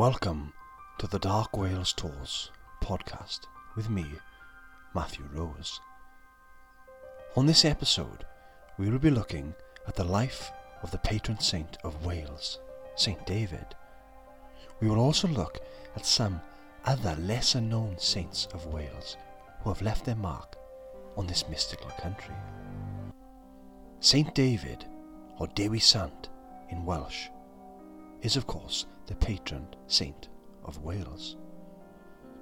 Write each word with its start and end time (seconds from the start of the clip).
Welcome 0.00 0.54
to 0.96 1.06
the 1.06 1.18
Dark 1.18 1.58
Wales 1.58 1.92
Tours 1.92 2.50
podcast 2.82 3.40
with 3.76 3.90
me, 3.90 4.06
Matthew 4.94 5.26
Rose. 5.30 5.78
On 7.36 7.44
this 7.44 7.66
episode, 7.66 8.24
we 8.78 8.88
will 8.88 8.98
be 8.98 9.10
looking 9.10 9.54
at 9.86 9.96
the 9.96 10.04
life 10.04 10.52
of 10.82 10.90
the 10.90 10.96
patron 10.96 11.38
saint 11.38 11.76
of 11.84 12.06
Wales, 12.06 12.60
Saint 12.96 13.26
David. 13.26 13.66
We 14.80 14.88
will 14.88 15.00
also 15.00 15.28
look 15.28 15.60
at 15.94 16.06
some 16.06 16.40
other 16.86 17.14
lesser 17.16 17.60
known 17.60 17.98
saints 17.98 18.48
of 18.54 18.72
Wales 18.72 19.18
who 19.62 19.68
have 19.68 19.82
left 19.82 20.06
their 20.06 20.16
mark 20.16 20.56
on 21.18 21.26
this 21.26 21.46
mystical 21.50 21.90
country. 22.00 22.36
Saint 23.98 24.34
David, 24.34 24.86
or 25.38 25.46
Dewi 25.48 25.78
Sant 25.78 26.30
in 26.70 26.86
Welsh, 26.86 27.26
is 28.22 28.36
of 28.36 28.46
course 28.46 28.86
the 29.10 29.16
patron 29.16 29.66
saint 29.88 30.28
of 30.64 30.78
Wales. 30.78 31.36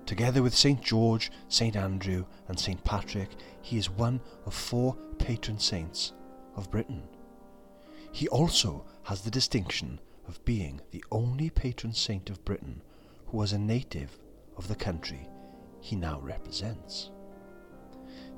Together 0.04 0.42
with 0.42 0.54
St. 0.54 0.80
George, 0.80 1.32
St. 1.48 1.74
Andrew, 1.74 2.26
and 2.46 2.60
St. 2.60 2.82
Patrick, 2.84 3.30
he 3.62 3.78
is 3.78 3.90
one 3.90 4.20
of 4.44 4.54
four 4.54 4.94
patron 5.18 5.58
saints 5.58 6.12
of 6.56 6.70
Britain. 6.70 7.02
He 8.12 8.28
also 8.28 8.84
has 9.04 9.22
the 9.22 9.30
distinction 9.30 9.98
of 10.28 10.44
being 10.44 10.80
the 10.90 11.04
only 11.10 11.48
patron 11.48 11.94
saint 11.94 12.28
of 12.28 12.44
Britain 12.44 12.82
who 13.26 13.38
was 13.38 13.52
a 13.52 13.58
native 13.58 14.18
of 14.58 14.68
the 14.68 14.76
country 14.76 15.26
he 15.80 15.96
now 15.96 16.20
represents. 16.20 17.10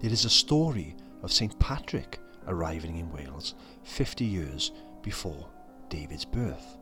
There 0.01 0.13
is 0.13 0.25
a 0.25 0.31
story 0.31 0.97
of 1.23 1.33
St. 1.33 1.59
Patrick 1.59 2.21
arriving 2.47 2.97
in 2.97 3.13
Wales 3.13 3.55
50 3.83 4.25
years 4.25 4.71
before 5.03 5.49
David's 5.89 6.25
birth. 6.25 6.77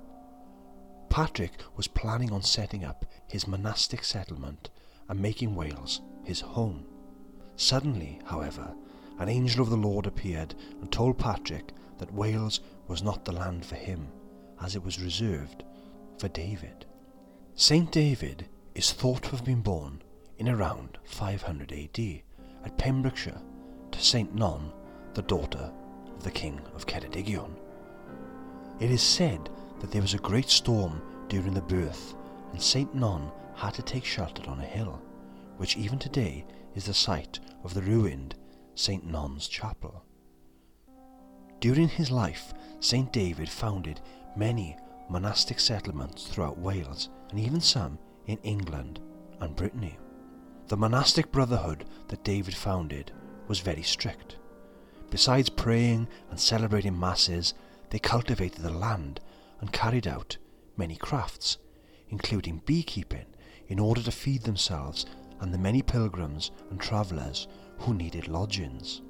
Patrick 1.11 1.53
was 1.77 1.89
planning 1.89 2.33
on 2.33 2.43
setting 2.43 2.85
up 2.85 3.07
his 3.27 3.47
monastic 3.47 4.05
settlement 4.05 4.71
and 5.09 5.21
making 5.21 5.55
Wales 5.55 6.03
his 6.25 6.41
home. 6.41 6.85
Suddenly, 7.57 8.21
however, 8.25 8.75
an 9.19 9.29
angel 9.29 9.63
of 9.63 9.71
the 9.71 9.77
Lord 9.77 10.07
appeared 10.07 10.55
and 10.81 10.91
told 10.93 11.19
Patrick 11.19 11.73
that 11.99 12.13
Wales 12.15 12.61
was 12.87 13.03
not 13.03 13.25
the 13.25 13.33
land 13.33 13.65
for 13.65 13.75
him, 13.75 14.09
as 14.63 14.77
it 14.77 14.85
was 14.85 15.01
reserved 15.01 15.65
for 16.19 16.29
David. 16.29 16.87
Saint 17.55 17.91
David 17.91 18.47
is 18.75 18.93
thought 18.93 19.25
to 19.25 19.31
have 19.31 19.45
been 19.45 19.61
born 19.61 20.03
in 20.39 20.49
around 20.49 20.99
500 21.05 21.73
AD 21.73 22.23
at 22.65 22.79
Pembrokeshire 22.79 23.41
to 23.91 24.01
Saint 24.01 24.35
Non, 24.35 24.73
the 25.15 25.23
daughter 25.23 25.73
of 26.15 26.23
the 26.23 26.31
king 26.31 26.61
of 26.75 26.87
Ceredigion. 26.87 27.57
It 28.79 28.93
is 28.93 29.03
said 29.03 29.51
that 29.81 29.91
there 29.91 30.03
was 30.03 30.15
a 30.15 30.19
great 30.19 30.49
storm 30.49 31.01
during 31.29 31.55
the 31.55 31.61
birth, 31.61 32.15
and 32.53 32.61
St. 32.61 32.95
Non 32.95 33.31
had 33.55 33.75
to 33.75 33.83
take 33.83 34.05
shelter 34.05 34.49
on 34.49 34.61
a 34.61 34.65
hill, 34.65 35.01
which 35.57 35.77
even 35.77 35.99
today 35.99 36.45
is 36.75 36.87
the 36.87 36.95
site 36.95 37.41
of 37.65 37.75
the 37.75 37.83
ruined 37.83 38.35
St. 38.75 39.05
Non's 39.05 39.49
Chapel. 39.49 40.05
During 41.61 41.89
his 41.89 42.11
life, 42.11 42.55
St. 42.81 43.13
David 43.13 43.49
founded 43.49 44.01
many 44.37 44.77
monastic 45.09 45.59
settlements 45.59 46.27
throughout 46.27 46.59
Wales 46.59 47.09
and 47.31 47.41
even 47.41 47.61
some 47.61 47.99
in 48.27 48.39
England 48.45 49.01
and 49.41 49.57
Brittany. 49.57 49.99
The 50.69 50.77
monastic 50.77 51.33
brotherhood 51.33 51.85
that 52.09 52.25
David 52.25 52.55
founded 52.55 53.11
was 53.49 53.61
very 53.61 53.83
strict. 53.83 54.37
Besides 55.11 55.49
praying 55.49 56.07
and 56.31 56.39
celebrating 56.39 56.99
masses, 56.99 57.55
they 57.91 57.99
cultivated 57.99 58.63
the 58.63 58.71
land 58.71 59.21
and 59.61 59.73
carried 59.73 60.07
out 60.07 60.37
many 60.77 60.97
crafts, 60.97 61.59
including 62.09 62.63
beekeeping, 62.65 63.27
in 63.69 63.79
order 63.79 64.03
to 64.03 64.11
feed 64.11 64.43
themselves 64.43 65.07
and 65.41 65.53
the 65.53 65.59
many 65.59 65.83
pilgrims 65.83 66.51
and 66.71 66.81
travellers 66.81 67.49
who 67.79 67.95
needed 67.95 68.29
lodgings. 68.29 69.03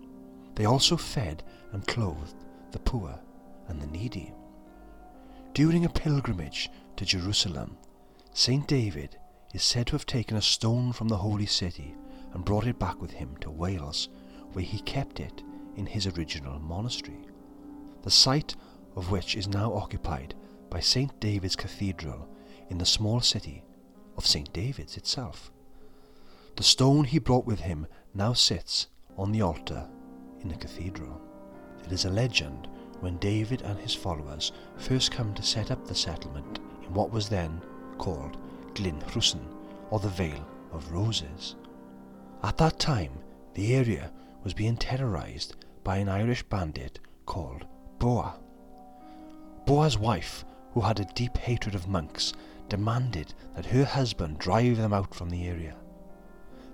They 0.55 0.65
also 0.65 0.97
fed 0.97 1.45
and 1.73 1.87
clothed 1.87 2.35
the 2.73 2.79
poor 2.81 3.19
and 3.69 3.81
the 3.81 3.87
needy. 3.87 4.33
During 5.55 5.85
a 5.85 5.91
pilgrimage 5.91 6.71
to 6.97 7.05
Jerusalem, 7.05 7.77
St. 8.33 8.67
David 8.67 9.19
is 9.55 9.63
said 9.63 9.87
to 9.89 9.93
have 9.93 10.07
taken 10.07 10.37
a 10.37 10.43
stone 10.43 10.93
from 10.93 11.09
the 11.09 11.17
holy 11.17 11.47
city 11.47 11.95
and 12.33 12.45
brought 12.45 12.67
it 12.67 12.79
back 12.79 13.01
with 13.01 13.11
him 13.11 13.37
to 13.41 13.51
Wales, 13.51 14.09
where 14.53 14.65
he 14.65 14.81
kept 14.81 15.21
it 15.21 15.43
in 15.77 15.87
his 15.87 16.07
original 16.07 16.59
monastery, 16.59 17.27
the 18.03 18.11
site 18.11 18.57
of 18.99 19.13
which 19.13 19.37
is 19.37 19.47
now 19.47 19.73
occupied 19.73 20.35
by 20.71 20.81
St. 20.81 21.21
David's 21.21 21.55
Cathedral 21.55 22.29
in 22.69 22.79
the 22.79 22.85
small 22.85 23.21
city 23.21 23.63
of 24.17 24.27
St. 24.27 24.53
David's 24.53 24.97
itself. 24.97 25.53
The 26.57 26.65
stone 26.65 27.05
he 27.05 27.21
brought 27.21 27.47
with 27.47 27.61
him 27.61 27.87
now 28.13 28.33
sits 28.33 28.89
on 29.17 29.31
the 29.31 29.41
altar 29.41 29.89
in 30.41 30.49
the 30.49 30.57
cathedral. 30.57 31.21
It 31.87 31.93
is 31.93 32.07
a 32.07 32.11
legend 32.11 32.67
when 32.99 33.19
David 33.19 33.63
and 33.63 33.79
his 33.79 33.95
followers 33.95 34.51
first 34.77 35.13
come 35.13 35.33
to 35.35 35.45
set 35.45 35.71
up 35.71 35.87
the 35.87 35.95
settlement 35.95 36.59
in 36.83 36.93
what 36.93 37.13
was 37.13 37.29
then 37.29 37.63
called 37.99 38.37
Glyn 38.75 39.01
Rhwsyn, 39.15 39.47
or 39.91 40.01
the 40.01 40.09
Vale 40.09 40.45
of 40.73 40.91
Roses. 40.91 41.55
At 42.43 42.57
that 42.57 42.81
time, 42.81 43.13
the 43.55 43.77
area 43.77 44.11
was 44.43 44.55
being 44.55 44.77
terrorized 44.77 45.55
by 45.85 45.99
an 45.99 46.09
Irish 46.09 46.43
bandit 46.43 46.99
called 47.27 47.65
Boa. 48.01 48.41
Boa's 49.69 49.99
wife 49.99 50.47
who 50.73 50.81
had 50.81 50.99
a 50.99 51.05
deep 51.15 51.37
hatred 51.37 51.75
of 51.75 51.87
monks, 51.87 52.33
demanded 52.71 53.35
that 53.55 53.67
her 53.67 53.85
husband 53.85 54.39
drive 54.39 54.79
them 54.79 54.95
out 54.95 55.15
from 55.15 55.29
the 55.29 55.47
area. 55.47 55.77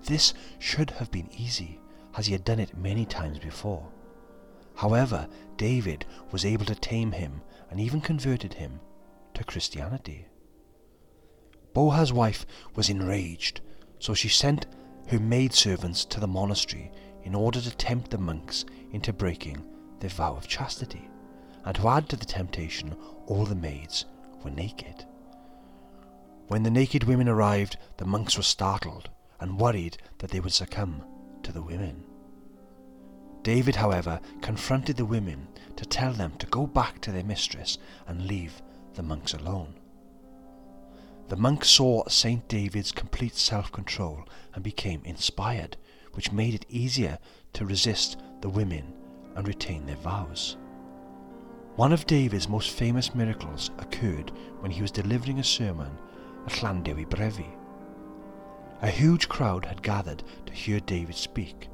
This 0.04 0.32
should 0.60 0.90
have 0.90 1.10
been 1.10 1.28
easy, 1.36 1.80
as 2.16 2.26
he 2.26 2.32
had 2.32 2.44
done 2.44 2.60
it 2.60 2.76
many 2.76 3.04
times 3.04 3.40
before. 3.40 3.84
However, 4.76 5.26
David 5.56 6.06
was 6.30 6.44
able 6.44 6.66
to 6.66 6.76
tame 6.76 7.10
him 7.10 7.42
and 7.68 7.80
even 7.80 8.00
converted 8.00 8.54
him 8.54 8.78
to 9.34 9.42
Christianity. 9.42 10.28
Boa's 11.72 12.12
wife 12.12 12.46
was 12.76 12.90
enraged, 12.90 13.60
so 13.98 14.14
she 14.14 14.28
sent 14.28 14.66
her 15.08 15.18
maidservants 15.18 16.04
to 16.04 16.20
the 16.20 16.28
monastery 16.28 16.92
in 17.24 17.34
order 17.34 17.60
to 17.60 17.74
tempt 17.74 18.12
the 18.12 18.18
monks 18.18 18.64
into 18.92 19.12
breaking 19.12 19.64
their 19.98 20.10
vow 20.10 20.36
of 20.36 20.46
chastity 20.46 21.08
and 21.64 21.74
to 21.76 21.88
add 21.88 22.08
to 22.08 22.16
the 22.16 22.24
temptation, 22.24 22.94
all 23.26 23.44
the 23.44 23.54
maids 23.54 24.04
were 24.42 24.50
naked. 24.50 25.04
When 26.48 26.62
the 26.62 26.70
naked 26.70 27.04
women 27.04 27.28
arrived, 27.28 27.78
the 27.96 28.04
monks 28.04 28.36
were 28.36 28.42
startled 28.42 29.08
and 29.40 29.58
worried 29.58 29.96
that 30.18 30.30
they 30.30 30.40
would 30.40 30.52
succumb 30.52 31.02
to 31.42 31.52
the 31.52 31.62
women. 31.62 32.04
David, 33.42 33.76
however, 33.76 34.20
confronted 34.40 34.96
the 34.96 35.04
women 35.04 35.48
to 35.76 35.84
tell 35.84 36.12
them 36.12 36.32
to 36.38 36.46
go 36.46 36.66
back 36.66 37.00
to 37.02 37.12
their 37.12 37.24
mistress 37.24 37.78
and 38.06 38.26
leave 38.26 38.62
the 38.94 39.02
monks 39.02 39.34
alone. 39.34 39.74
The 41.28 41.36
monks 41.36 41.68
saw 41.70 42.06
St. 42.08 42.46
David's 42.48 42.92
complete 42.92 43.34
self 43.36 43.72
control 43.72 44.24
and 44.54 44.62
became 44.62 45.02
inspired, 45.04 45.76
which 46.12 46.32
made 46.32 46.54
it 46.54 46.66
easier 46.68 47.18
to 47.54 47.66
resist 47.66 48.18
the 48.40 48.48
women 48.48 48.92
and 49.34 49.48
retain 49.48 49.86
their 49.86 49.96
vows. 49.96 50.56
One 51.76 51.92
of 51.92 52.06
David's 52.06 52.48
most 52.48 52.70
famous 52.70 53.16
miracles 53.16 53.72
occurred 53.78 54.30
when 54.60 54.70
he 54.70 54.80
was 54.80 54.92
delivering 54.92 55.40
a 55.40 55.44
sermon 55.44 55.98
at 56.46 56.62
Llanddewi 56.62 57.04
Brefi. 57.04 57.52
A 58.80 58.88
huge 58.88 59.28
crowd 59.28 59.64
had 59.64 59.82
gathered 59.82 60.22
to 60.46 60.52
hear 60.52 60.78
David 60.78 61.16
speak, 61.16 61.68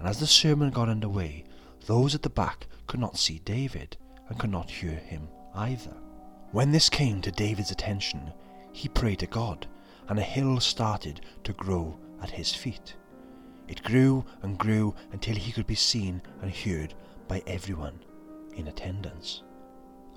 and 0.00 0.08
as 0.08 0.18
the 0.18 0.26
sermon 0.26 0.70
got 0.70 0.88
under 0.88 1.08
way, 1.08 1.44
those 1.86 2.16
at 2.16 2.22
the 2.22 2.30
back 2.30 2.66
could 2.88 2.98
not 2.98 3.16
see 3.16 3.38
David 3.44 3.96
and 4.28 4.36
could 4.40 4.50
not 4.50 4.70
hear 4.70 4.96
him 4.96 5.28
either. 5.54 5.94
When 6.50 6.72
this 6.72 6.88
came 6.88 7.22
to 7.22 7.30
David's 7.30 7.70
attention, 7.70 8.32
he 8.72 8.88
prayed 8.88 9.20
to 9.20 9.28
God, 9.28 9.68
and 10.08 10.18
a 10.18 10.22
hill 10.22 10.58
started 10.58 11.20
to 11.44 11.52
grow 11.52 11.96
at 12.20 12.30
his 12.32 12.52
feet. 12.52 12.96
It 13.68 13.84
grew 13.84 14.24
and 14.42 14.58
grew 14.58 14.96
until 15.12 15.36
he 15.36 15.52
could 15.52 15.68
be 15.68 15.76
seen 15.76 16.22
and 16.42 16.52
heard 16.52 16.92
by 17.28 17.40
everyone 17.46 18.00
in 18.56 18.68
attendance. 18.68 19.42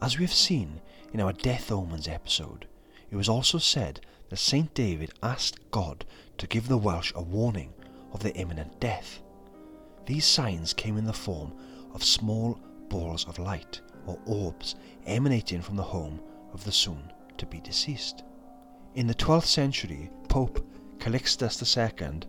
As 0.02 0.18
we 0.18 0.26
have 0.26 0.34
seen 0.34 0.82
in 1.14 1.22
our 1.22 1.34
Death 1.34 1.72
Omens 1.72 2.08
episode, 2.08 2.68
it 3.10 3.16
was 3.16 3.30
also 3.30 3.58
said 3.58 4.02
that 4.30 4.38
St. 4.38 4.74
David 4.74 5.12
asked 5.24 5.72
God 5.72 6.06
to 6.38 6.48
give 6.48 6.68
the 6.68 6.78
Welsh 6.78 7.12
a 7.16 7.22
warning 7.22 7.74
of 8.14 8.22
their 8.22 8.34
imminent 8.36 8.80
death. 8.80 9.22
These 10.06 10.26
signs 10.26 10.74
came 10.74 10.98
in 10.98 11.06
the 11.06 11.14
form 11.14 11.54
of 11.94 12.04
small 12.04 12.60
balls 12.90 13.28
of 13.28 13.40
light 13.40 13.82
or 14.06 14.20
orbs 14.26 14.76
emanating 15.06 15.62
from 15.62 15.76
the 15.76 15.84
home 15.84 16.22
of 16.54 16.64
the 16.64 16.72
soon 16.72 17.12
to 17.38 17.46
be 17.46 17.60
deceased. 17.60 18.24
In 18.96 19.08
the 19.08 19.16
12th 19.16 19.46
century, 19.46 20.10
Pope 20.28 20.66
Calixtus 21.00 21.78
II 21.78 22.20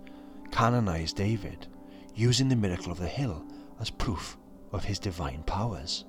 canonized 0.50 1.16
David, 1.16 1.66
using 2.14 2.48
the 2.48 2.56
miracle 2.56 2.92
of 2.92 2.98
the 2.98 3.08
hill 3.08 3.44
as 3.80 3.90
proof 3.90 4.36
of 4.72 4.84
his 4.84 4.98
divine 4.98 5.42
powers. 5.44 6.04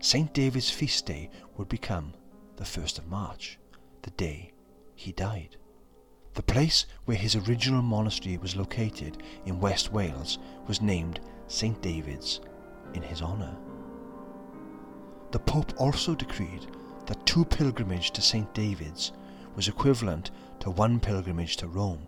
St. 0.00 0.32
David's 0.34 0.70
feast 0.70 1.06
day 1.06 1.30
would 1.56 1.68
become 1.68 2.12
the 2.56 2.64
1st 2.64 2.98
of 2.98 3.08
March, 3.08 3.58
the 4.02 4.10
day 4.10 4.52
he 4.94 5.12
died. 5.12 5.56
The 6.34 6.42
place 6.42 6.86
where 7.04 7.16
his 7.16 7.36
original 7.36 7.82
monastery 7.82 8.36
was 8.38 8.56
located 8.56 9.22
in 9.44 9.60
West 9.60 9.92
Wales 9.92 10.38
was 10.66 10.80
named 10.80 11.20
St. 11.46 11.80
David's 11.82 12.40
in 12.94 13.02
his 13.02 13.22
honour. 13.22 13.56
The 15.30 15.38
Pope 15.38 15.72
also 15.78 16.14
decreed 16.14 16.66
that 17.06 17.24
two 17.26 17.44
pilgrimage 17.44 18.10
to 18.12 18.22
St. 18.22 18.52
David's 18.54 19.12
was 19.54 19.68
equivalent 19.68 20.30
to 20.60 20.70
one 20.70 21.00
pilgrimage 21.00 21.56
to 21.58 21.68
Rome, 21.68 22.06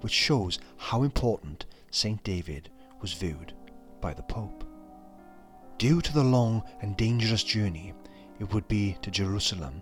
which 0.00 0.12
shows 0.12 0.58
how 0.76 1.02
important 1.02 1.66
St. 1.90 2.22
David 2.24 2.70
was 3.00 3.12
viewed 3.12 3.54
by 4.02 4.12
the 4.12 4.22
Pope. 4.24 4.64
Due 5.78 6.02
to 6.02 6.12
the 6.12 6.22
long 6.22 6.62
and 6.82 6.96
dangerous 6.98 7.42
journey 7.42 7.94
it 8.38 8.52
would 8.52 8.68
be 8.68 8.98
to 9.00 9.10
Jerusalem, 9.10 9.80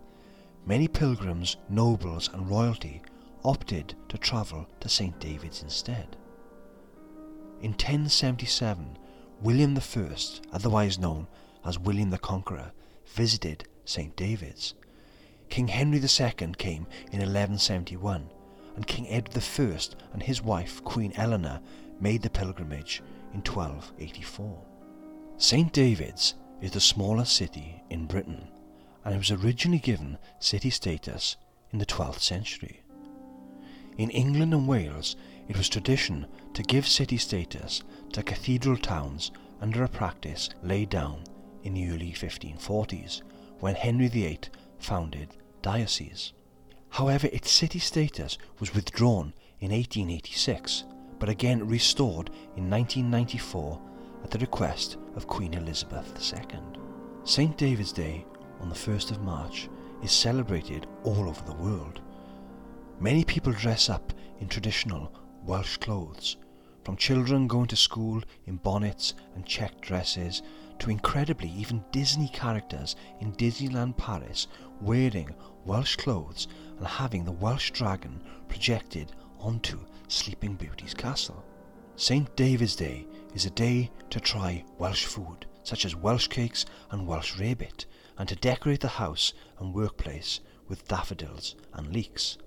many 0.64 0.86
pilgrims, 0.86 1.56
nobles, 1.68 2.28
and 2.32 2.48
royalty 2.48 3.02
opted 3.42 3.94
to 4.08 4.18
travel 4.18 4.68
to 4.80 4.88
St. 4.88 5.18
David's 5.18 5.62
instead. 5.62 6.16
In 7.62 7.72
1077, 7.72 8.98
William 9.40 9.76
I, 9.76 10.16
otherwise 10.52 10.98
known 10.98 11.26
as 11.64 11.78
William 11.78 12.10
the 12.10 12.18
Conqueror, 12.18 12.72
visited 13.06 13.64
St. 13.84 14.14
David's. 14.14 14.74
King 15.48 15.68
Henry 15.68 15.98
II 15.98 16.52
came 16.58 16.86
in 17.10 17.20
1171, 17.20 18.30
and 18.76 18.86
King 18.86 19.08
Edward 19.08 19.42
I 19.58 19.78
and 20.12 20.22
his 20.22 20.42
wife 20.42 20.84
Queen 20.84 21.12
Eleanor 21.16 21.60
made 21.98 22.22
the 22.22 22.30
pilgrimage 22.30 23.02
in 23.32 23.40
1284. 23.40 24.66
St. 25.36 25.72
David's 25.72 26.34
is 26.60 26.72
the 26.72 26.80
smallest 26.80 27.34
city 27.34 27.82
in 27.90 28.06
Britain, 28.06 28.48
and 29.04 29.14
it 29.14 29.18
was 29.18 29.30
originally 29.30 29.78
given 29.78 30.18
city 30.38 30.70
status 30.70 31.36
in 31.72 31.78
the 31.78 31.86
12th 31.86 32.20
century. 32.20 32.82
In 33.96 34.10
England 34.10 34.54
and 34.54 34.68
Wales, 34.68 35.16
it 35.48 35.56
was 35.56 35.68
tradition 35.68 36.26
to 36.54 36.62
give 36.62 36.86
city 36.86 37.16
status 37.16 37.82
to 38.12 38.22
cathedral 38.22 38.76
towns 38.76 39.30
under 39.60 39.84
a 39.84 39.88
practice 39.88 40.50
laid 40.62 40.90
down 40.90 41.24
in 41.62 41.74
the 41.74 41.88
early 41.90 42.12
1540s 42.12 43.22
when 43.60 43.74
Henry 43.74 44.08
VIII 44.08 44.40
founded 44.78 45.36
dioceses. 45.62 46.32
However, 46.90 47.28
its 47.32 47.50
city 47.50 47.78
status 47.78 48.38
was 48.58 48.74
withdrawn 48.74 49.32
in 49.60 49.70
1886, 49.70 50.84
but 51.20 51.28
again 51.28 51.68
restored 51.68 52.30
in 52.56 52.68
1994 52.68 53.80
at 54.24 54.30
the 54.30 54.38
request 54.38 54.96
of 55.14 55.28
Queen 55.28 55.54
Elizabeth 55.54 56.34
II. 56.34 56.58
St. 57.24 57.56
David's 57.56 57.92
Day 57.92 58.24
on 58.60 58.68
the 58.68 58.74
1st 58.74 59.12
of 59.12 59.22
March 59.22 59.68
is 60.02 60.10
celebrated 60.10 60.86
all 61.04 61.28
over 61.28 61.42
the 61.42 61.54
world. 61.54 62.00
Many 62.98 63.22
people 63.24 63.52
dress 63.52 63.88
up 63.88 64.12
in 64.40 64.48
traditional 64.48 65.12
Welsh 65.44 65.76
clothes, 65.76 66.38
from 66.84 66.96
children 66.96 67.46
going 67.46 67.66
to 67.66 67.76
school 67.76 68.22
in 68.46 68.56
bonnets 68.56 69.14
and 69.34 69.44
checked 69.46 69.82
dresses 69.82 70.42
to 70.78 70.90
incredibly 70.90 71.50
even 71.50 71.84
Disney 71.92 72.28
characters 72.28 72.96
in 73.20 73.32
Disneyland 73.34 73.96
Paris 73.98 74.46
wearing 74.80 75.34
Welsh 75.66 75.96
clothes 75.96 76.48
and 76.78 76.86
having 76.86 77.24
the 77.24 77.32
Welsh 77.32 77.70
dragon 77.72 78.22
projected 78.48 79.12
onto 79.38 79.78
Sleeping 80.10 80.56
Beauty's 80.56 80.92
castle. 80.92 81.44
St. 81.94 82.34
David's 82.34 82.74
Day 82.74 83.06
is 83.32 83.46
a 83.46 83.50
day 83.50 83.92
to 84.10 84.18
try 84.18 84.64
Welsh 84.76 85.04
food, 85.04 85.46
such 85.62 85.84
as 85.84 85.94
Welsh 85.94 86.26
cakes 86.26 86.66
and 86.90 87.06
Welsh 87.06 87.36
rarebit, 87.38 87.86
and 88.18 88.28
to 88.28 88.34
decorate 88.34 88.80
the 88.80 88.88
house 88.88 89.32
and 89.60 89.72
workplace 89.72 90.40
with 90.66 90.88
daffodils 90.88 91.54
and 91.74 91.92
leeks, 91.92 92.38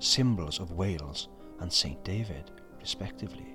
symbols 0.00 0.58
of 0.58 0.72
Wales 0.72 1.28
and 1.60 1.72
St. 1.72 2.02
David, 2.04 2.50
respectively. 2.80 3.54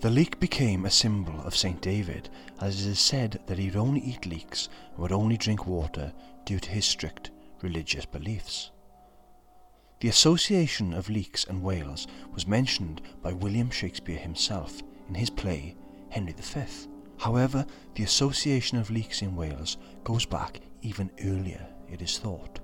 The 0.00 0.10
leek 0.10 0.38
became 0.38 0.84
a 0.84 0.90
symbol 0.90 1.40
of 1.40 1.56
St. 1.56 1.80
David, 1.80 2.28
as 2.60 2.86
it 2.86 2.90
is 2.90 3.00
said 3.00 3.40
that 3.46 3.56
he 3.56 3.70
would 3.70 3.76
only 3.76 4.02
eat 4.02 4.26
leeks 4.26 4.68
and 4.90 4.98
would 4.98 5.12
only 5.12 5.38
drink 5.38 5.66
water 5.66 6.12
due 6.44 6.60
to 6.60 6.70
his 6.70 6.84
strict 6.84 7.30
religious 7.62 8.04
beliefs. 8.04 8.70
The 10.00 10.08
association 10.08 10.94
of 10.94 11.10
leeks 11.10 11.44
and 11.44 11.60
Wales 11.60 12.06
was 12.32 12.46
mentioned 12.46 13.02
by 13.20 13.32
William 13.32 13.68
Shakespeare 13.68 14.18
himself 14.18 14.80
in 15.08 15.16
his 15.16 15.28
play 15.28 15.74
Henry 16.10 16.34
V. 16.38 16.60
However, 17.18 17.66
the 17.96 18.04
association 18.04 18.78
of 18.78 18.90
leeks 18.90 19.22
in 19.22 19.34
Wales 19.34 19.76
goes 20.04 20.24
back 20.24 20.60
even 20.82 21.10
earlier, 21.24 21.66
it 21.90 22.00
is 22.00 22.16
thought. 22.16 22.60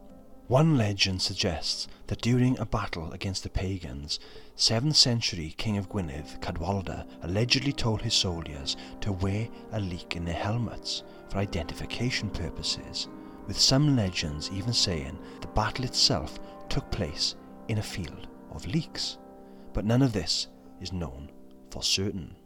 One 0.46 0.76
legend 0.78 1.22
suggests 1.22 1.88
that 2.06 2.22
during 2.22 2.56
a 2.58 2.66
battle 2.66 3.10
against 3.12 3.42
the 3.42 3.50
pagans, 3.50 4.20
7th 4.56 4.94
century 4.94 5.54
King 5.56 5.76
of 5.76 5.88
Gwynedd, 5.88 6.40
Cadwaladr, 6.40 7.04
allegedly 7.22 7.72
told 7.72 8.02
his 8.02 8.14
soldiers 8.14 8.76
to 9.00 9.10
wear 9.10 9.48
a 9.72 9.80
leek 9.80 10.14
in 10.14 10.24
their 10.24 10.34
helmets 10.34 11.02
for 11.30 11.38
identification 11.38 12.30
purposes, 12.30 13.08
with 13.48 13.58
some 13.58 13.96
legends 13.96 14.50
even 14.52 14.72
saying 14.72 15.18
the 15.40 15.48
battle 15.48 15.84
itself 15.84 16.38
took 16.68 16.90
place 16.90 17.36
in 17.68 17.78
a 17.78 17.82
field 17.82 18.28
of 18.50 18.66
leeks. 18.66 19.18
But 19.72 19.84
none 19.84 20.02
of 20.02 20.12
this 20.12 20.48
is 20.80 20.92
known 20.92 21.30
for 21.70 21.82
certain. 21.82 22.36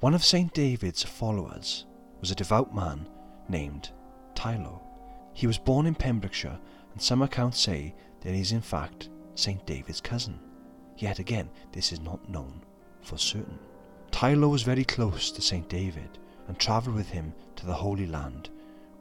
One 0.00 0.14
of 0.14 0.24
St. 0.24 0.52
David's 0.52 1.02
followers 1.02 1.86
was 2.20 2.30
a 2.30 2.34
devout 2.34 2.74
man 2.74 3.08
named 3.48 3.90
Teilo. 4.34 4.80
He 5.32 5.46
was 5.46 5.58
born 5.58 5.86
in 5.86 5.94
Pembrokeshire, 5.94 6.58
and 6.92 7.00
some 7.00 7.22
accounts 7.22 7.58
say 7.60 7.94
that 8.20 8.34
he 8.34 8.40
is 8.40 8.52
in 8.52 8.60
fact 8.60 9.08
St. 9.34 9.64
David's 9.66 10.00
cousin. 10.00 10.38
Yet 10.96 11.18
again, 11.18 11.48
this 11.72 11.92
is 11.92 12.00
not 12.00 12.28
known 12.28 12.62
for 13.02 13.16
certain. 13.16 13.58
Teilo 14.10 14.50
was 14.50 14.62
very 14.62 14.84
close 14.84 15.30
to 15.30 15.40
St. 15.40 15.68
David 15.68 16.18
and 16.48 16.58
travelled 16.58 16.96
with 16.96 17.08
him 17.08 17.32
to 17.56 17.64
the 17.64 17.72
Holy 17.72 18.06
Land, 18.06 18.50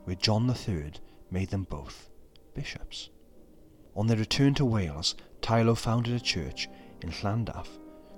where 0.06 0.16
John 0.16 0.50
III 0.50 0.94
made 1.32 1.50
them 1.50 1.64
both 1.64 2.10
bishops. 2.54 3.10
On 4.00 4.08
their 4.08 4.16
return 4.16 4.54
to 4.54 4.64
Wales, 4.64 5.14
Teilo 5.42 5.78
founded 5.78 6.14
a 6.14 6.22
church 6.22 6.70
in 7.02 7.12
Llandaff, 7.12 7.68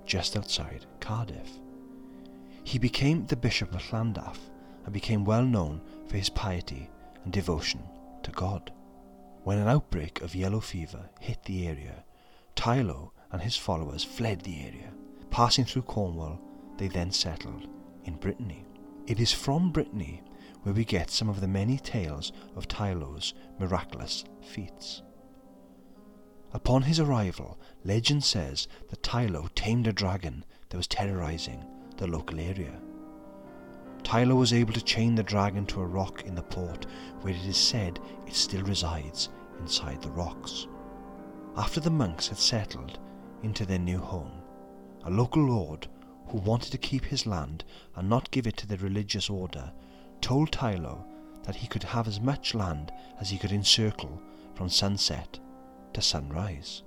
just 0.05 0.37
outside 0.37 0.85
Cardiff. 0.99 1.59
He 2.63 2.77
became 2.77 3.25
the 3.25 3.35
Bishop 3.35 3.73
of 3.73 3.81
Llandaff 3.91 4.37
and 4.85 4.93
became 4.93 5.25
well 5.25 5.43
known 5.43 5.81
for 6.05 6.17
his 6.17 6.29
piety 6.29 6.87
and 7.23 7.33
devotion 7.33 7.81
to 8.21 8.29
God. 8.29 8.71
When 9.43 9.57
an 9.57 9.67
outbreak 9.67 10.21
of 10.21 10.35
yellow 10.35 10.59
fever 10.59 11.09
hit 11.19 11.43
the 11.45 11.65
area, 11.65 12.03
Teilo 12.55 13.09
and 13.31 13.41
his 13.41 13.57
followers 13.57 14.03
fled 14.03 14.41
the 14.41 14.61
area. 14.61 14.93
Passing 15.31 15.65
through 15.65 15.81
Cornwall, 15.81 16.39
they 16.77 16.89
then 16.89 17.09
settled 17.09 17.67
in 18.05 18.17
Brittany. 18.17 18.67
It 19.07 19.19
is 19.19 19.33
from 19.33 19.71
Brittany 19.71 20.21
where 20.61 20.75
we 20.75 20.85
get 20.85 21.09
some 21.09 21.27
of 21.27 21.41
the 21.41 21.47
many 21.47 21.79
tales 21.79 22.33
of 22.55 22.67
Teilo's 22.67 23.33
miraculous 23.57 24.25
feats. 24.43 25.01
Upon 26.53 26.81
his 26.81 26.99
arrival, 26.99 27.57
legend 27.85 28.23
says 28.23 28.67
that 28.89 29.03
Teilo 29.03 29.49
tamed 29.55 29.87
a 29.87 29.93
dragon 29.93 30.43
that 30.69 30.77
was 30.77 30.87
terrorizing 30.87 31.65
the 31.97 32.07
local 32.07 32.39
area. 32.39 32.79
Teilo 34.03 34.35
was 34.35 34.51
able 34.51 34.73
to 34.73 34.83
chain 34.83 35.15
the 35.15 35.23
dragon 35.23 35.65
to 35.67 35.81
a 35.81 35.85
rock 35.85 36.23
in 36.25 36.35
the 36.35 36.43
port 36.43 36.87
where 37.21 37.33
it 37.33 37.45
is 37.45 37.55
said 37.57 37.99
it 38.27 38.35
still 38.35 38.63
resides 38.63 39.29
inside 39.59 40.01
the 40.01 40.11
rocks. 40.11 40.67
After 41.55 41.79
the 41.79 41.89
monks 41.89 42.27
had 42.27 42.37
settled 42.37 42.99
into 43.43 43.65
their 43.65 43.79
new 43.79 43.99
home, 43.99 44.41
a 45.05 45.09
local 45.09 45.43
lord 45.43 45.87
who 46.27 46.39
wanted 46.39 46.71
to 46.71 46.77
keep 46.77 47.05
his 47.05 47.25
land 47.25 47.63
and 47.95 48.09
not 48.09 48.31
give 48.31 48.47
it 48.47 48.57
to 48.57 48.67
the 48.67 48.77
religious 48.77 49.29
order 49.29 49.71
told 50.19 50.51
Teilo 50.51 51.05
that 51.43 51.55
he 51.55 51.67
could 51.67 51.83
have 51.83 52.07
as 52.07 52.19
much 52.19 52.53
land 52.53 52.91
as 53.19 53.29
he 53.29 53.37
could 53.37 53.51
encircle 53.51 54.21
from 54.55 54.69
sunset 54.69 55.39
to 55.93 56.01
sunrise. 56.01 56.83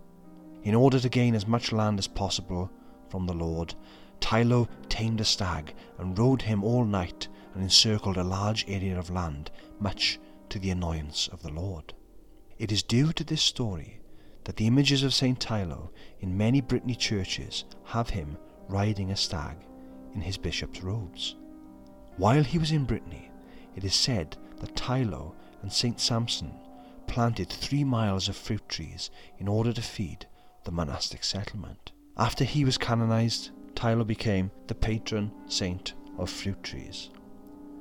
In 0.62 0.74
order 0.74 0.98
to 0.98 1.08
gain 1.08 1.34
as 1.34 1.46
much 1.46 1.72
land 1.72 1.98
as 1.98 2.08
possible 2.08 2.70
from 3.08 3.26
the 3.26 3.34
Lord, 3.34 3.74
Teilo 4.20 4.68
tamed 4.88 5.20
a 5.20 5.24
stag 5.24 5.74
and 5.98 6.18
rode 6.18 6.42
him 6.42 6.64
all 6.64 6.84
night 6.84 7.28
and 7.54 7.62
encircled 7.62 8.16
a 8.16 8.24
large 8.24 8.64
area 8.68 8.98
of 8.98 9.10
land, 9.10 9.50
much 9.78 10.18
to 10.48 10.58
the 10.58 10.70
annoyance 10.70 11.28
of 11.28 11.42
the 11.42 11.52
Lord. 11.52 11.92
It 12.58 12.72
is 12.72 12.82
due 12.82 13.12
to 13.12 13.24
this 13.24 13.42
story 13.42 14.00
that 14.44 14.56
the 14.56 14.66
images 14.66 15.02
of 15.02 15.14
St. 15.14 15.38
Teilo 15.38 15.90
in 16.20 16.36
many 16.36 16.60
Brittany 16.60 16.94
churches 16.94 17.64
have 17.84 18.10
him 18.10 18.38
riding 18.68 19.10
a 19.10 19.16
stag 19.16 19.56
in 20.14 20.20
his 20.20 20.38
bishop's 20.38 20.82
robes. 20.82 21.36
While 22.16 22.44
he 22.44 22.58
was 22.58 22.72
in 22.72 22.84
Brittany, 22.84 23.30
it 23.74 23.84
is 23.84 23.94
said 23.94 24.36
that 24.60 24.76
Teilo 24.76 25.34
and 25.62 25.72
St. 25.72 25.98
Samson 25.98 26.52
planted 27.14 27.48
three 27.48 27.84
miles 27.84 28.28
of 28.28 28.36
fruit 28.36 28.68
trees 28.68 29.08
in 29.38 29.46
order 29.46 29.72
to 29.72 29.80
feed 29.80 30.26
the 30.64 30.72
monastic 30.72 31.22
settlement. 31.22 31.92
After 32.16 32.42
he 32.42 32.64
was 32.64 32.76
canonized, 32.76 33.52
Teilo 33.76 34.04
became 34.04 34.50
the 34.66 34.74
patron 34.74 35.30
saint 35.46 35.94
of 36.18 36.28
fruit 36.28 36.60
trees. 36.64 37.10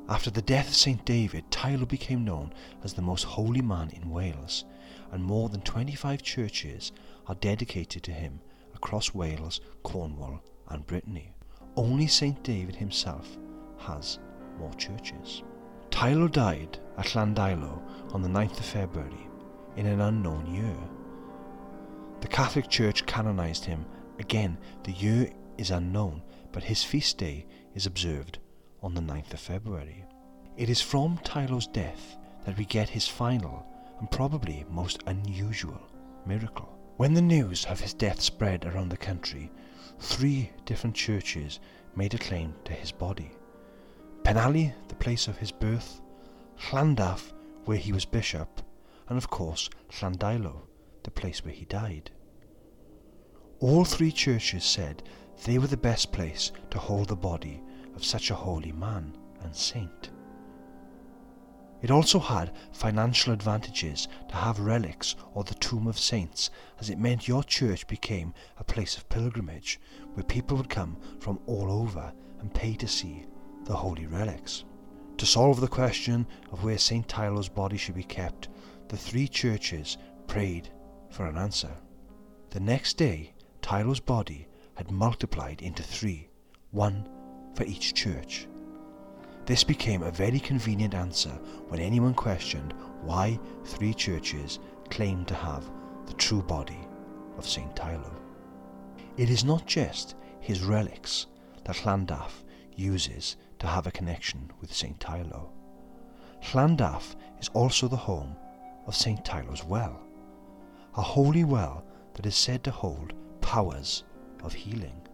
After 0.07 0.29
the 0.29 0.43
death 0.43 0.67
of 0.67 0.75
St. 0.75 1.03
David, 1.03 1.49
Teilo 1.49 1.87
became 1.87 2.23
known 2.23 2.53
as 2.83 2.93
the 2.93 3.01
most 3.01 3.23
holy 3.23 3.63
man 3.63 3.89
in 3.89 4.11
Wales, 4.11 4.65
and 5.11 5.23
more 5.23 5.49
than 5.49 5.61
25 5.61 6.21
churches 6.21 6.91
are 7.25 7.33
dedicated 7.33 8.03
to 8.03 8.11
him 8.11 8.39
across 8.75 9.15
Wales, 9.15 9.61
Cornwall, 9.81 10.43
and 10.69 10.85
Brittany. 10.85 11.33
Only 11.75 12.05
St. 12.05 12.43
David 12.43 12.75
himself 12.75 13.35
has 13.79 14.19
more 14.59 14.73
churches. 14.75 15.41
Teilo 15.93 16.29
died 16.29 16.79
at 16.97 17.05
Llandeilo 17.13 17.79
on 18.13 18.23
the 18.23 18.27
9th 18.27 18.59
of 18.59 18.65
February 18.65 19.27
in 19.77 19.85
an 19.85 20.01
unknown 20.01 20.47
year. 20.47 20.75
The 22.19 22.27
Catholic 22.27 22.67
Church 22.67 23.05
canonised 23.05 23.63
him. 23.63 23.85
Again, 24.17 24.57
the 24.85 24.91
year 24.91 25.29
is 25.59 25.69
unknown, 25.69 26.23
but 26.51 26.63
his 26.63 26.83
feast 26.83 27.19
day 27.19 27.45
is 27.75 27.85
observed 27.85 28.39
on 28.81 28.95
the 28.95 29.01
9th 29.01 29.33
of 29.33 29.39
February. 29.39 30.03
It 30.57 30.67
is 30.67 30.81
from 30.81 31.19
Teilo's 31.19 31.67
death 31.67 32.17
that 32.43 32.57
we 32.57 32.65
get 32.65 32.89
his 32.89 33.07
final 33.07 33.63
and 33.99 34.09
probably 34.09 34.65
most 34.69 35.03
unusual 35.05 35.79
miracle. 36.25 36.75
When 36.97 37.13
the 37.13 37.21
news 37.21 37.65
of 37.65 37.79
his 37.79 37.93
death 37.93 38.19
spread 38.19 38.65
around 38.65 38.89
the 38.89 38.97
country, 38.97 39.51
three 39.99 40.49
different 40.65 40.95
churches 40.95 41.59
made 41.95 42.15
a 42.15 42.17
claim 42.17 42.55
to 42.65 42.73
his 42.73 42.91
body. 42.91 43.31
Penally, 44.33 44.73
the 44.87 44.95
place 44.95 45.27
of 45.27 45.37
his 45.37 45.51
birth, 45.51 46.01
Llandaff, 46.71 47.33
where 47.65 47.77
he 47.77 47.93
was 47.93 48.03
bishop, 48.03 48.63
and 49.07 49.15
of 49.15 49.29
course 49.29 49.69
Llandeilo, 49.91 50.63
the 51.03 51.11
place 51.11 51.45
where 51.45 51.53
he 51.53 51.65
died. 51.65 52.09
All 53.59 53.85
three 53.85 54.11
churches 54.11 54.63
said 54.63 55.03
they 55.45 55.59
were 55.59 55.67
the 55.67 55.77
best 55.77 56.11
place 56.11 56.51
to 56.71 56.79
hold 56.79 57.09
the 57.09 57.15
body 57.15 57.61
of 57.95 58.03
such 58.03 58.31
a 58.31 58.35
holy 58.35 58.71
man 58.71 59.15
and 59.41 59.55
saint. 59.55 60.09
It 61.83 61.91
also 61.91 62.17
had 62.17 62.55
financial 62.71 63.33
advantages 63.33 64.07
to 64.29 64.35
have 64.35 64.59
relics 64.59 65.15
or 65.35 65.43
the 65.43 65.53
tomb 65.53 65.85
of 65.85 65.99
saints, 65.99 66.49
as 66.79 66.89
it 66.89 66.97
meant 66.97 67.27
your 67.27 67.43
church 67.43 67.85
became 67.85 68.33
a 68.57 68.63
place 68.63 68.97
of 68.97 69.07
pilgrimage 69.09 69.79
where 70.15 70.23
people 70.23 70.57
would 70.57 70.71
come 70.71 70.97
from 71.19 71.39
all 71.45 71.71
over 71.71 72.11
and 72.39 72.51
pay 72.51 72.73
to 72.77 72.87
see 72.87 73.27
the 73.65 73.75
holy 73.75 74.05
relics. 74.05 74.63
To 75.17 75.25
solve 75.25 75.61
the 75.61 75.67
question 75.67 76.25
of 76.51 76.63
where 76.63 76.77
St. 76.77 77.07
Teilo's 77.07 77.49
body 77.49 77.77
should 77.77 77.95
be 77.95 78.03
kept, 78.03 78.49
the 78.89 78.97
three 78.97 79.27
churches 79.27 79.97
prayed 80.27 80.69
for 81.09 81.25
an 81.25 81.37
answer. 81.37 81.71
The 82.49 82.59
next 82.59 82.97
day, 82.97 83.33
Teilo's 83.61 83.99
body 83.99 84.47
had 84.75 84.91
multiplied 84.91 85.61
into 85.61 85.83
three, 85.83 86.29
one 86.71 87.07
for 87.55 87.63
each 87.63 87.93
church. 87.93 88.47
This 89.45 89.63
became 89.63 90.03
a 90.03 90.11
very 90.11 90.39
convenient 90.39 90.93
answer 90.93 91.31
when 91.67 91.79
anyone 91.79 92.13
questioned 92.13 92.73
why 93.01 93.39
three 93.65 93.93
churches 93.93 94.59
claimed 94.89 95.27
to 95.27 95.35
have 95.35 95.69
the 96.05 96.13
true 96.13 96.41
body 96.41 96.87
of 97.37 97.47
St. 97.47 97.75
Teilo. 97.75 98.13
It 99.17 99.29
is 99.29 99.43
not 99.43 99.65
just 99.65 100.15
his 100.39 100.63
relics 100.63 101.27
that 101.65 101.75
Llandaff 101.77 102.43
uses 102.75 103.37
to 103.63 103.69
have 103.69 103.87
a 103.87 103.91
connection 103.91 104.51
with 104.59 104.73
St. 104.73 104.99
Teilo. 104.99 105.47
Llandaff 106.51 107.15
is 107.39 107.47
also 107.53 107.87
the 107.87 107.95
home 107.95 108.35
of 108.85 108.93
St. 108.93 109.23
Teilo's 109.23 109.63
well, 109.63 110.01
a 110.97 111.01
holy 111.01 111.45
well 111.45 111.85
that 112.15 112.25
is 112.25 112.35
said 112.35 112.61
to 112.65 112.71
hold 112.71 113.13
powers 113.39 114.03
of 114.43 114.51
healing. 114.51 115.07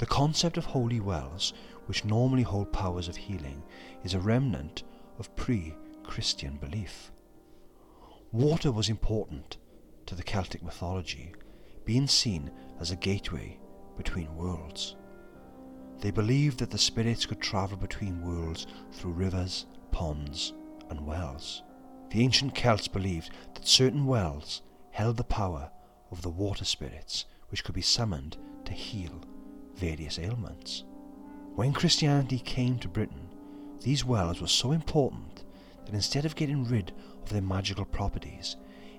The 0.00 0.04
concept 0.04 0.58
of 0.58 0.66
holy 0.66 1.00
wells, 1.00 1.54
which 1.86 2.04
normally 2.04 2.42
hold 2.42 2.70
powers 2.74 3.08
of 3.08 3.16
healing, 3.16 3.62
is 4.04 4.12
a 4.12 4.20
remnant 4.20 4.82
of 5.18 5.34
pre 5.34 5.74
Christian 6.02 6.58
belief. 6.58 7.10
Water 8.32 8.70
was 8.70 8.90
important 8.90 9.56
to 10.04 10.14
the 10.14 10.22
Celtic 10.22 10.62
mythology, 10.62 11.32
being 11.86 12.06
seen 12.06 12.50
as 12.78 12.90
a 12.90 12.96
gateway 12.96 13.58
between 13.96 14.36
worlds. 14.36 14.96
They 16.02 16.10
believed 16.10 16.58
that 16.58 16.70
the 16.70 16.78
spirits 16.78 17.26
could 17.26 17.40
travel 17.40 17.76
between 17.76 18.22
worlds 18.22 18.66
through 18.90 19.12
rivers, 19.12 19.66
ponds, 19.92 20.52
and 20.90 21.06
wells. 21.06 21.62
The 22.10 22.24
ancient 22.24 22.56
Celts 22.56 22.88
believed 22.88 23.30
that 23.54 23.68
certain 23.68 24.04
wells 24.04 24.62
held 24.90 25.16
the 25.16 25.22
power 25.22 25.70
of 26.10 26.22
the 26.22 26.28
water 26.28 26.64
spirits, 26.64 27.26
which 27.50 27.62
could 27.62 27.76
be 27.76 27.82
summoned 27.82 28.36
to 28.64 28.72
heal 28.72 29.22
various 29.76 30.18
ailments. 30.18 30.82
When 31.54 31.72
Christianity 31.72 32.40
came 32.40 32.80
to 32.80 32.88
Britain, 32.88 33.28
these 33.82 34.04
wells 34.04 34.40
were 34.40 34.48
so 34.48 34.72
important 34.72 35.44
that 35.84 35.94
instead 35.94 36.24
of 36.24 36.34
getting 36.34 36.64
rid 36.64 36.92
of 37.22 37.28
their 37.28 37.42
magical 37.42 37.84
properties, 37.84 38.56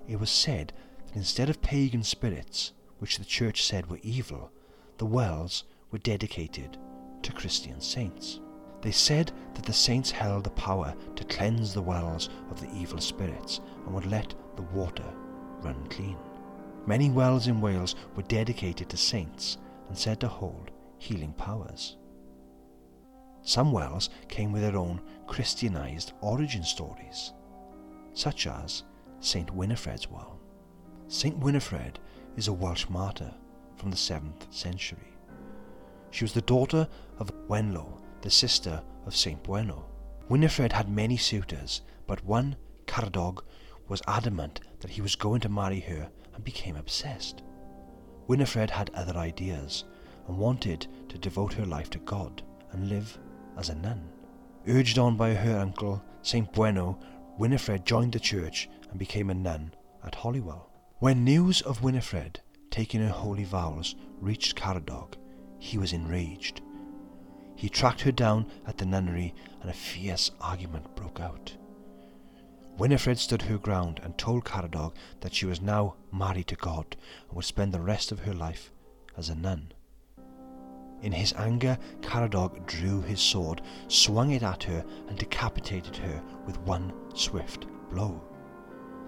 it 0.07 0.22
was 0.22 0.31
said 0.31 0.72
that 1.07 1.17
instead 1.17 1.50
of 1.50 1.62
pagan 1.62 2.03
spirits, 2.03 2.72
which 3.00 3.17
the 3.17 3.25
church 3.25 3.65
said 3.65 3.89
were 3.89 4.00
evil, 4.03 4.53
the 5.00 5.05
wells 5.05 5.65
were 5.91 6.00
dedicated 6.00 6.77
to 7.23 7.31
Christian 7.31 7.81
saints. 7.81 8.39
They 8.81 8.91
said 8.91 9.31
that 9.55 9.65
the 9.65 9.73
saints 9.73 10.11
held 10.11 10.43
the 10.43 10.49
power 10.51 10.93
to 11.15 11.23
cleanse 11.25 11.73
the 11.73 11.81
wells 11.81 12.29
of 12.51 12.59
the 12.59 12.69
evil 12.75 12.99
spirits 12.99 13.61
and 13.85 13.93
would 13.95 14.05
let 14.05 14.33
the 14.55 14.61
water 14.61 15.09
run 15.61 15.87
clean. 15.89 16.17
Many 16.85 17.09
wells 17.09 17.47
in 17.47 17.61
Wales 17.61 17.95
were 18.15 18.23
dedicated 18.23 18.89
to 18.89 18.97
saints 18.97 19.57
and 19.87 19.97
said 19.97 20.19
to 20.19 20.27
hold 20.27 20.71
healing 20.97 21.33
powers. 21.33 21.95
Some 23.41 23.71
wells 23.71 24.09
came 24.27 24.51
with 24.51 24.61
their 24.61 24.77
own 24.77 25.01
Christianized 25.27 26.13
origin 26.21 26.63
stories, 26.63 27.31
such 28.13 28.47
as 28.47 28.83
St. 29.19 29.49
Winifred's 29.51 30.09
Well. 30.09 30.39
St. 31.07 31.37
Winifred 31.37 31.99
is 32.35 32.47
a 32.47 32.53
Welsh 32.53 32.87
martyr 32.89 33.33
from 33.77 33.91
the 33.91 33.97
7th 33.97 34.51
century. 34.53 35.12
She 36.13 36.24
was 36.24 36.34
the 36.34 36.41
daughter 36.41 36.88
of 37.17 37.34
Wenlo, 37.48 38.00
the 38.22 38.29
sister 38.29 38.84
of 39.08 39.15
St. 39.15 39.43
Beuno. 39.43 39.86
Winifred 40.29 40.72
had 40.72 40.88
many 40.88 41.17
suitors, 41.17 41.82
but 42.05 42.24
one, 42.24 42.55
Caradog, 42.86 43.43
was 43.88 44.03
adamant 44.08 44.62
that 44.82 44.91
he 44.91 45.01
was 45.01 45.15
going 45.15 45.41
to 45.41 45.50
marry 45.50 45.79
her 45.79 46.08
and 46.36 46.43
became 46.43 46.75
obsessed. 46.75 47.41
Winifred 48.27 48.70
had 48.70 48.91
other 48.93 49.17
ideas 49.17 49.86
and 50.27 50.38
wanted 50.38 50.86
to 51.10 51.17
devote 51.17 51.53
her 51.53 51.65
life 51.65 51.89
to 51.89 52.00
God 52.00 52.43
and 52.74 52.89
live 52.89 53.17
as 53.58 53.70
a 53.70 53.75
nun. 53.75 54.08
Urged 54.67 55.00
on 55.00 55.17
by 55.17 55.34
her 55.34 55.58
uncle, 55.58 56.00
St. 56.22 56.53
Beuno, 56.53 56.96
Winifred 57.39 57.88
joined 57.88 58.13
the 58.13 58.20
church 58.20 58.70
and 58.91 59.00
became 59.00 59.32
a 59.32 59.34
nun 59.34 59.74
at 60.05 60.13
Holywell. 60.13 60.70
When 61.00 61.24
news 61.24 61.62
of 61.62 61.82
Winifred 61.82 62.39
taking 62.70 63.01
her 63.01 63.10
holy 63.10 63.46
vows 63.46 63.96
reached 64.22 64.55
Caradog, 64.55 65.15
he 65.63 65.77
was 65.77 65.93
enraged. 65.93 66.62
He 67.55 67.70
tracked 67.70 68.01
her 68.01 68.12
down 68.12 68.48
at 68.67 68.77
the 68.77 68.86
nunnery 68.86 69.34
and 69.62 69.70
a 69.70 69.74
fierce 69.74 70.29
argument 70.41 70.93
broke 70.93 71.22
out. 71.22 71.55
Winifred 72.77 73.17
stood 73.17 73.43
her 73.43 73.58
ground 73.58 74.01
and 74.03 74.17
told 74.17 74.43
Caradog 74.43 74.93
that 75.22 75.34
she 75.34 75.46
was 75.46 75.62
now 75.62 75.96
married 76.12 76.48
to 76.48 76.58
God 76.58 76.98
and 77.27 77.36
would 77.38 77.46
spend 77.46 77.72
the 77.72 77.79
rest 77.79 78.12
of 78.12 78.20
her 78.20 78.34
life 78.34 78.74
as 79.15 79.29
a 79.29 79.36
nun. 79.36 79.72
In 81.01 81.13
his 81.13 81.32
anger, 81.38 81.77
Caradog 82.01 82.65
drew 82.65 83.01
his 83.01 83.22
sword, 83.22 83.62
swung 83.88 84.32
it 84.32 84.43
at 84.43 84.63
her, 84.63 84.84
and 85.08 85.17
decapitated 85.17 85.96
her 85.96 86.22
with 86.46 86.60
one 86.60 86.91
swift 87.15 87.67
blow. 87.89 88.22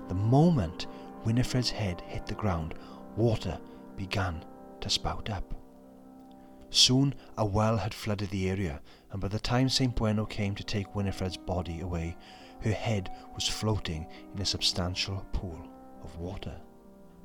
The 0.08 0.16
moment 0.16 0.88
Winifred's 1.26 1.70
head 1.70 2.00
hit 2.08 2.26
the 2.28 2.34
ground, 2.34 2.76
water 3.18 3.60
began 3.98 4.46
to 4.80 4.90
spout 4.90 5.30
up. 5.30 5.54
Soon 6.76 7.16
a 7.38 7.46
well 7.46 7.78
had 7.78 7.94
flooded 7.94 8.32
the 8.32 8.50
area, 8.50 8.82
and 9.10 9.22
by 9.22 9.30
the 9.30 9.40
time 9.40 9.70
St. 9.70 9.96
Beuno 9.96 10.30
came 10.30 10.54
to 10.56 10.64
take 10.64 10.94
Winifred's 10.94 11.38
body 11.38 11.80
away, 11.80 12.18
her 12.60 12.74
head 12.74 13.10
was 13.34 13.48
floating 13.48 14.06
in 14.34 14.42
a 14.42 14.46
substantial 14.46 15.26
pool 15.32 15.70
of 16.04 16.18
water. 16.18 16.60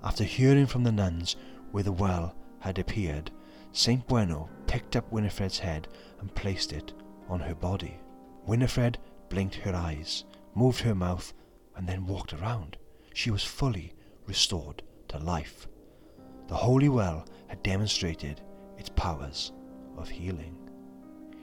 After 0.05 0.23
hearing 0.23 0.67
from 0.67 0.85
the 0.85 0.93
nuns 0.93 1.35
where 1.73 1.83
the 1.83 1.91
well 1.91 2.37
had 2.61 2.79
appeared, 2.79 3.33
St. 3.73 4.07
Beuno 4.07 4.49
picked 4.69 4.95
up 4.95 5.11
Winifred's 5.11 5.59
head 5.59 5.89
and 6.21 6.33
placed 6.37 6.73
it 6.73 6.93
on 7.29 7.41
her 7.41 7.57
body. 7.57 7.99
Winifred 8.47 8.99
blinked 9.31 9.57
her 9.57 9.75
eyes, 9.75 10.27
moved 10.55 10.83
her 10.83 10.95
mouth, 10.95 11.33
and 11.75 11.89
then 11.89 12.07
walked 12.07 12.35
around. 12.35 12.77
She 13.15 13.33
was 13.33 13.43
fully 13.43 13.95
restored 14.29 14.85
to 15.09 15.19
life. 15.19 15.67
The 16.47 16.55
holy 16.55 16.89
well 16.89 17.27
had 17.49 17.65
demonstrated 17.65 18.43
its 18.81 18.89
powers 18.97 19.53
of 19.97 20.09
healing. 20.09 20.57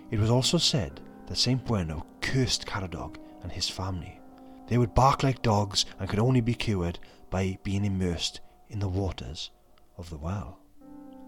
It 0.09 0.19
was 0.19 0.31
also 0.31 0.57
said 0.57 0.99
that 1.27 1.37
St. 1.37 1.63
Beuno 1.63 2.03
cursed 2.19 2.65
Caradog 2.65 3.17
and 3.43 3.51
his 3.51 3.69
family. 3.69 4.19
They 4.67 4.77
would 4.77 4.95
bark 4.95 5.23
like 5.23 5.41
dogs 5.43 5.85
and 5.99 6.09
could 6.09 6.19
only 6.19 6.41
be 6.41 6.55
cured 6.55 6.99
by 7.29 7.59
being 7.63 7.85
immersed 7.85 8.41
in 8.69 8.79
the 8.79 8.89
waters 8.89 9.51
of 9.97 10.09
the 10.09 10.17
well. 10.17 10.59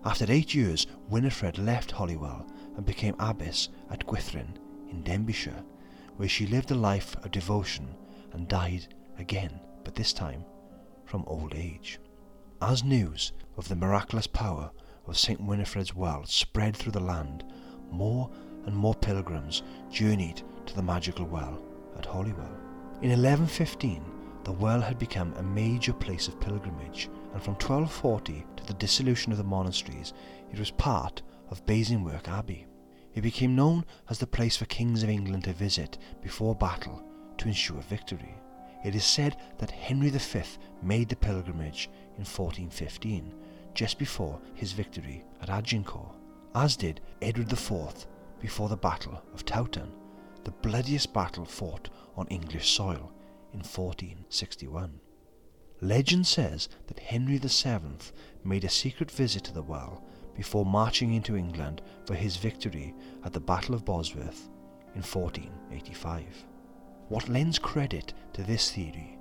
After 0.04 0.26
eight 0.30 0.54
years, 0.56 0.88
Winifred 1.10 1.58
left 1.58 1.92
Holywell 1.92 2.48
and 2.76 2.86
became 2.86 3.16
abbess 3.20 3.70
at 3.92 4.08
Gwytherin 4.08 4.58
in 4.90 5.04
Denbighshire, 5.04 5.64
where 6.18 6.30
she 6.30 6.48
lived 6.48 6.72
a 6.72 6.76
life 6.76 7.16
of 7.24 7.32
devotion 7.32 7.88
and 8.34 8.48
died 8.48 8.94
again 9.18 9.60
but 9.84 9.96
this 9.96 10.14
time 10.14 10.44
from 11.06 11.24
old 11.28 11.54
age. 11.54 12.00
As 12.62 12.84
news 12.84 13.32
of 13.58 13.68
the 13.68 13.76
miraculous 13.76 14.28
power 14.28 14.72
of 15.10 15.18
St. 15.18 15.42
Winifred's 15.42 15.96
well 15.96 16.24
spread 16.26 16.76
through 16.76 16.92
the 16.92 17.00
land, 17.00 17.44
more 17.92 18.30
and 18.66 18.76
more 18.76 18.96
pilgrims 18.96 19.64
journeyed 19.90 20.44
to 20.66 20.76
the 20.76 20.84
magical 20.84 21.26
well 21.26 21.62
at 21.98 22.06
Holywell. 22.06 22.58
In 23.02 23.10
1115, 23.10 24.04
the 24.44 24.52
well 24.52 24.82
had 24.82 24.98
become 24.98 25.34
a 25.34 25.44
major 25.44 25.94
place 25.94 26.28
of 26.28 26.40
pilgrimage, 26.40 27.10
and 27.34 27.42
from 27.42 27.54
1240 27.56 28.46
to 28.56 28.66
the 28.66 28.74
dissolution 28.74 29.32
of 29.32 29.38
the 29.38 29.44
monasteries, 29.44 30.14
it 30.52 30.60
was 30.60 30.72
part 30.72 31.22
of 31.50 31.66
Basingwerk 31.66 32.28
Abbey. 32.28 32.66
It 33.16 33.22
became 33.22 33.56
known 33.56 33.86
as 34.10 34.20
the 34.20 34.28
place 34.28 34.56
for 34.56 34.66
kings 34.66 35.04
of 35.04 35.10
England 35.10 35.46
to 35.46 35.54
visit 35.54 35.98
before 36.22 36.56
battle 36.56 37.04
to 37.38 37.48
ensure 37.48 37.82
victory. 37.82 38.36
It 38.86 38.96
is 38.96 39.04
said 39.04 39.36
that 39.58 39.72
Henry 39.72 40.10
V 40.10 40.42
made 40.82 41.10
the 41.10 41.16
pilgrimage 41.16 41.90
in 42.18 42.26
1415, 42.26 43.34
just 43.74 43.98
before 43.98 44.40
his 44.54 44.72
victory 44.72 45.24
at 45.42 45.50
Agincourt, 45.50 46.16
as 46.56 46.76
did 46.76 47.02
Edward 47.22 47.52
IV 47.52 48.08
before 48.40 48.70
the 48.70 48.78
Battle 48.78 49.22
of 49.34 49.46
Towton, 49.46 49.92
the 50.44 50.52
bloodiest 50.52 51.14
battle 51.14 51.46
fought 51.46 51.90
on 52.16 52.28
English 52.28 52.70
soil 52.70 53.12
in 53.54 53.60
1461. 53.60 55.00
Legend 55.82 56.28
says 56.28 56.68
that 56.88 57.00
Henry 57.00 57.38
VII 57.38 57.80
made 58.44 58.64
a 58.64 58.70
secret 58.70 59.10
visit 59.10 59.44
to 59.46 59.54
the 59.54 59.62
well 59.62 60.04
before 60.36 60.66
marching 60.66 61.14
into 61.14 61.36
England 61.36 61.82
for 62.06 62.16
his 62.16 62.38
victory 62.38 62.94
at 63.24 63.34
the 63.34 63.40
Battle 63.40 63.76
of 63.76 63.86
Bosworth 63.86 64.50
in 64.96 65.02
1485. 65.02 66.26
What 67.10 67.30
lends 67.30 67.60
credit 67.60 68.14
to 68.34 68.44
this 68.44 68.72
theory 68.72 69.18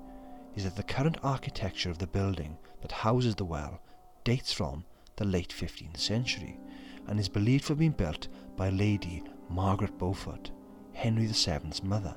is 0.54 0.64
that 0.64 0.76
the 0.76 0.82
current 0.82 1.18
architecture 1.22 1.90
of 1.90 1.98
the 1.98 2.06
building 2.06 2.56
that 2.82 2.92
houses 2.92 3.34
the 3.34 3.44
well 3.44 3.80
dates 4.28 4.52
from 4.52 4.85
the 5.16 5.25
late 5.25 5.49
15th 5.49 5.97
century 5.97 6.61
and 7.06 7.18
is 7.18 7.30
believed 7.30 7.64
to 7.64 7.70
have 7.70 7.78
been 7.78 7.92
built 7.92 8.28
by 8.58 8.68
Lady 8.68 9.25
Margaret 9.49 9.97
Beaufort, 9.97 10.50
Henry 10.92 11.25
VII's 11.25 11.82
mother, 11.82 12.14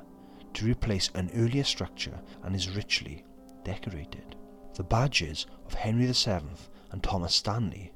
to 0.54 0.66
replace 0.66 1.10
an 1.16 1.32
earlier 1.34 1.64
structure 1.64 2.20
and 2.44 2.54
is 2.54 2.76
richly 2.76 3.24
decorated. 3.64 4.36
The 4.76 4.84
badges 4.84 5.46
of 5.66 5.74
Henry 5.74 6.06
VII 6.06 6.58
and 6.92 7.02
Thomas 7.02 7.34
Stanley, 7.34 7.94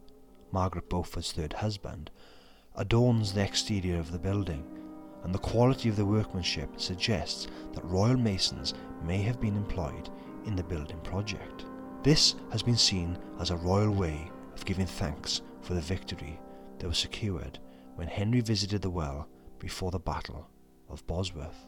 Margaret 0.54 0.90
Beaufort's 0.90 1.34
third 1.34 1.52
husband, 1.52 2.10
adorns 2.78 3.34
the 3.34 3.44
exterior 3.44 4.00
of 4.00 4.14
the 4.14 4.20
building 4.30 4.64
and 5.26 5.36
the 5.36 5.40
quality 5.40 5.90
of 5.90 5.98
the 5.98 6.06
workmanship 6.06 6.80
suggests 6.80 7.50
that 7.74 7.84
royal 7.84 8.16
masons 8.16 8.76
may 9.04 9.22
have 9.24 9.42
been 9.42 9.58
employed 9.58 10.10
in 10.46 10.56
the 10.56 10.64
building 10.64 11.02
project. 11.02 11.66
This 12.06 12.36
has 12.52 12.62
been 12.62 12.78
seen 12.78 13.18
as 13.40 13.50
a 13.50 13.56
royal 13.56 13.90
way 13.90 14.30
of 14.54 14.64
giving 14.64 14.86
thanks 14.86 15.42
for 15.64 15.74
the 15.74 15.82
victory 15.82 16.40
that 16.78 16.88
was 16.88 17.00
secured 17.00 17.58
when 17.96 18.08
Henry 18.08 18.42
visited 18.42 18.84
the 18.84 18.92
well 18.92 19.28
before 19.58 19.90
the 19.90 19.98
Battle 19.98 20.48
of 20.88 21.08
Bosworth. 21.08 21.66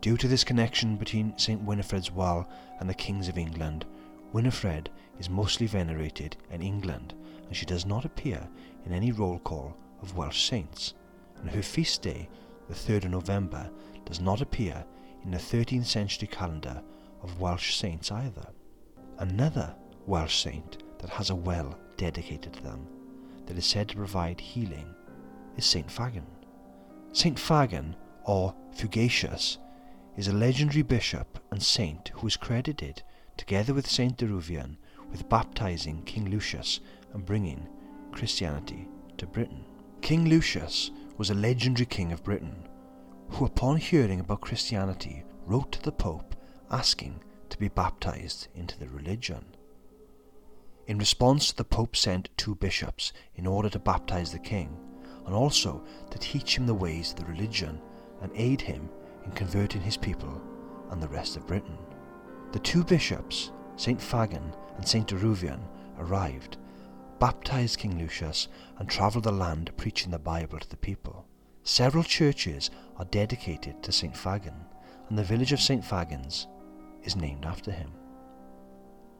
Due 0.00 0.16
to 0.16 0.26
this 0.26 0.42
connection 0.42 0.96
between 0.96 1.38
St. 1.38 1.62
Winifred's 1.62 2.10
well 2.10 2.48
and 2.80 2.90
the 2.90 2.94
kings 2.94 3.28
of 3.28 3.38
England, 3.38 3.86
Winifred 4.32 4.90
is 5.20 5.30
mostly 5.30 5.68
venerated 5.68 6.36
in 6.50 6.62
England 6.62 7.14
and 7.46 7.54
she 7.54 7.64
does 7.64 7.86
not 7.86 8.04
appear 8.04 8.44
in 8.86 8.92
any 8.92 9.12
roll 9.12 9.38
call 9.38 9.76
of 10.02 10.16
Welsh 10.16 10.48
saints, 10.48 10.94
and 11.36 11.48
her 11.48 11.62
feast 11.62 12.02
day 12.02 12.28
the 12.66 12.74
3rd 12.74 13.04
of 13.04 13.10
November, 13.12 13.70
does 14.04 14.20
not 14.20 14.40
appear 14.40 14.84
in 15.22 15.30
the 15.30 15.38
13th 15.38 15.86
century 15.86 16.26
calendar 16.26 16.82
of 17.22 17.40
Welsh 17.40 17.76
saints 17.76 18.10
either. 18.10 18.48
Another 19.18 19.74
Welsh 20.06 20.42
saint 20.42 20.82
that 20.98 21.08
has 21.10 21.30
a 21.30 21.34
well 21.34 21.78
dedicated 21.96 22.52
to 22.52 22.62
them, 22.62 22.86
that 23.46 23.56
is 23.56 23.64
said 23.64 23.88
to 23.88 23.96
provide 23.96 24.40
healing, 24.40 24.94
is 25.56 25.64
St. 25.64 25.90
Fagan. 25.90 26.26
St. 27.12 27.38
Fagan, 27.38 27.96
or 28.24 28.54
Fugatius, 28.72 29.56
is 30.18 30.28
a 30.28 30.34
legendary 30.34 30.82
bishop 30.82 31.38
and 31.50 31.62
saint 31.62 32.08
who 32.14 32.26
is 32.26 32.36
credited, 32.36 33.02
together 33.38 33.72
with 33.72 33.88
St. 33.88 34.18
Deruvian, 34.18 34.76
with 35.10 35.28
baptizing 35.30 36.02
King 36.02 36.30
Lucius 36.30 36.80
and 37.14 37.24
bringing 37.24 37.66
Christianity 38.12 38.86
to 39.16 39.26
Britain. 39.26 39.64
King 40.02 40.28
Lucius 40.28 40.90
was 41.16 41.30
a 41.30 41.34
legendary 41.34 41.86
king 41.86 42.12
of 42.12 42.22
Britain, 42.22 42.68
who 43.30 43.46
upon 43.46 43.78
hearing 43.78 44.20
about 44.20 44.42
Christianity 44.42 45.24
wrote 45.46 45.72
to 45.72 45.82
the 45.82 45.92
Pope 45.92 46.36
asking 46.70 47.22
to 47.50 47.58
be 47.58 47.68
baptized 47.68 48.48
into 48.54 48.78
the 48.78 48.88
religion. 48.88 49.44
In 50.86 50.98
response, 50.98 51.52
the 51.52 51.64
Pope 51.64 51.96
sent 51.96 52.28
two 52.36 52.54
bishops 52.54 53.12
in 53.34 53.46
order 53.46 53.68
to 53.70 53.78
baptize 53.78 54.32
the 54.32 54.38
king, 54.38 54.76
and 55.24 55.34
also 55.34 55.84
to 56.10 56.18
teach 56.18 56.56
him 56.56 56.66
the 56.66 56.74
ways 56.74 57.10
of 57.10 57.16
the 57.16 57.24
religion 57.24 57.80
and 58.22 58.30
aid 58.34 58.60
him 58.60 58.88
in 59.24 59.32
converting 59.32 59.80
his 59.80 59.96
people 59.96 60.40
and 60.90 61.02
the 61.02 61.08
rest 61.08 61.36
of 61.36 61.46
Britain. 61.46 61.76
The 62.52 62.60
two 62.60 62.84
bishops, 62.84 63.50
St. 63.76 64.00
Fagan 64.00 64.54
and 64.76 64.86
St. 64.86 65.06
Deruvian, 65.08 65.60
arrived 65.98 66.58
baptized 67.18 67.78
King 67.78 67.98
Lucius, 67.98 68.48
and 68.78 68.88
travelled 68.88 69.24
the 69.24 69.32
land 69.32 69.70
preaching 69.76 70.10
the 70.10 70.18
Bible 70.18 70.58
to 70.58 70.68
the 70.68 70.76
people. 70.76 71.26
Several 71.62 72.04
churches 72.04 72.70
are 72.96 73.06
dedicated 73.06 73.82
to 73.82 73.92
St. 73.92 74.16
Fagan, 74.16 74.66
and 75.08 75.18
the 75.18 75.24
village 75.24 75.52
of 75.52 75.60
St. 75.60 75.82
Fagans 75.82 76.46
is 77.06 77.16
named 77.16 77.46
after 77.46 77.70
him. 77.70 77.92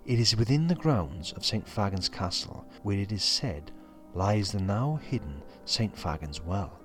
It 0.05 0.21
is 0.21 0.37
within 0.37 0.67
the 0.67 0.75
grounds 0.75 1.33
of 1.33 1.45
St. 1.45 1.67
Fagan's 1.67 2.09
castle 2.09 2.67
where 2.83 2.99
it 2.99 3.13
is 3.13 3.25
said 3.25 3.73
lies 4.15 4.53
the 4.53 4.61
now 4.61 4.97
hidden 4.97 5.43
St. 5.65 5.97
Fagan's 5.97 6.41
well. 6.41 6.81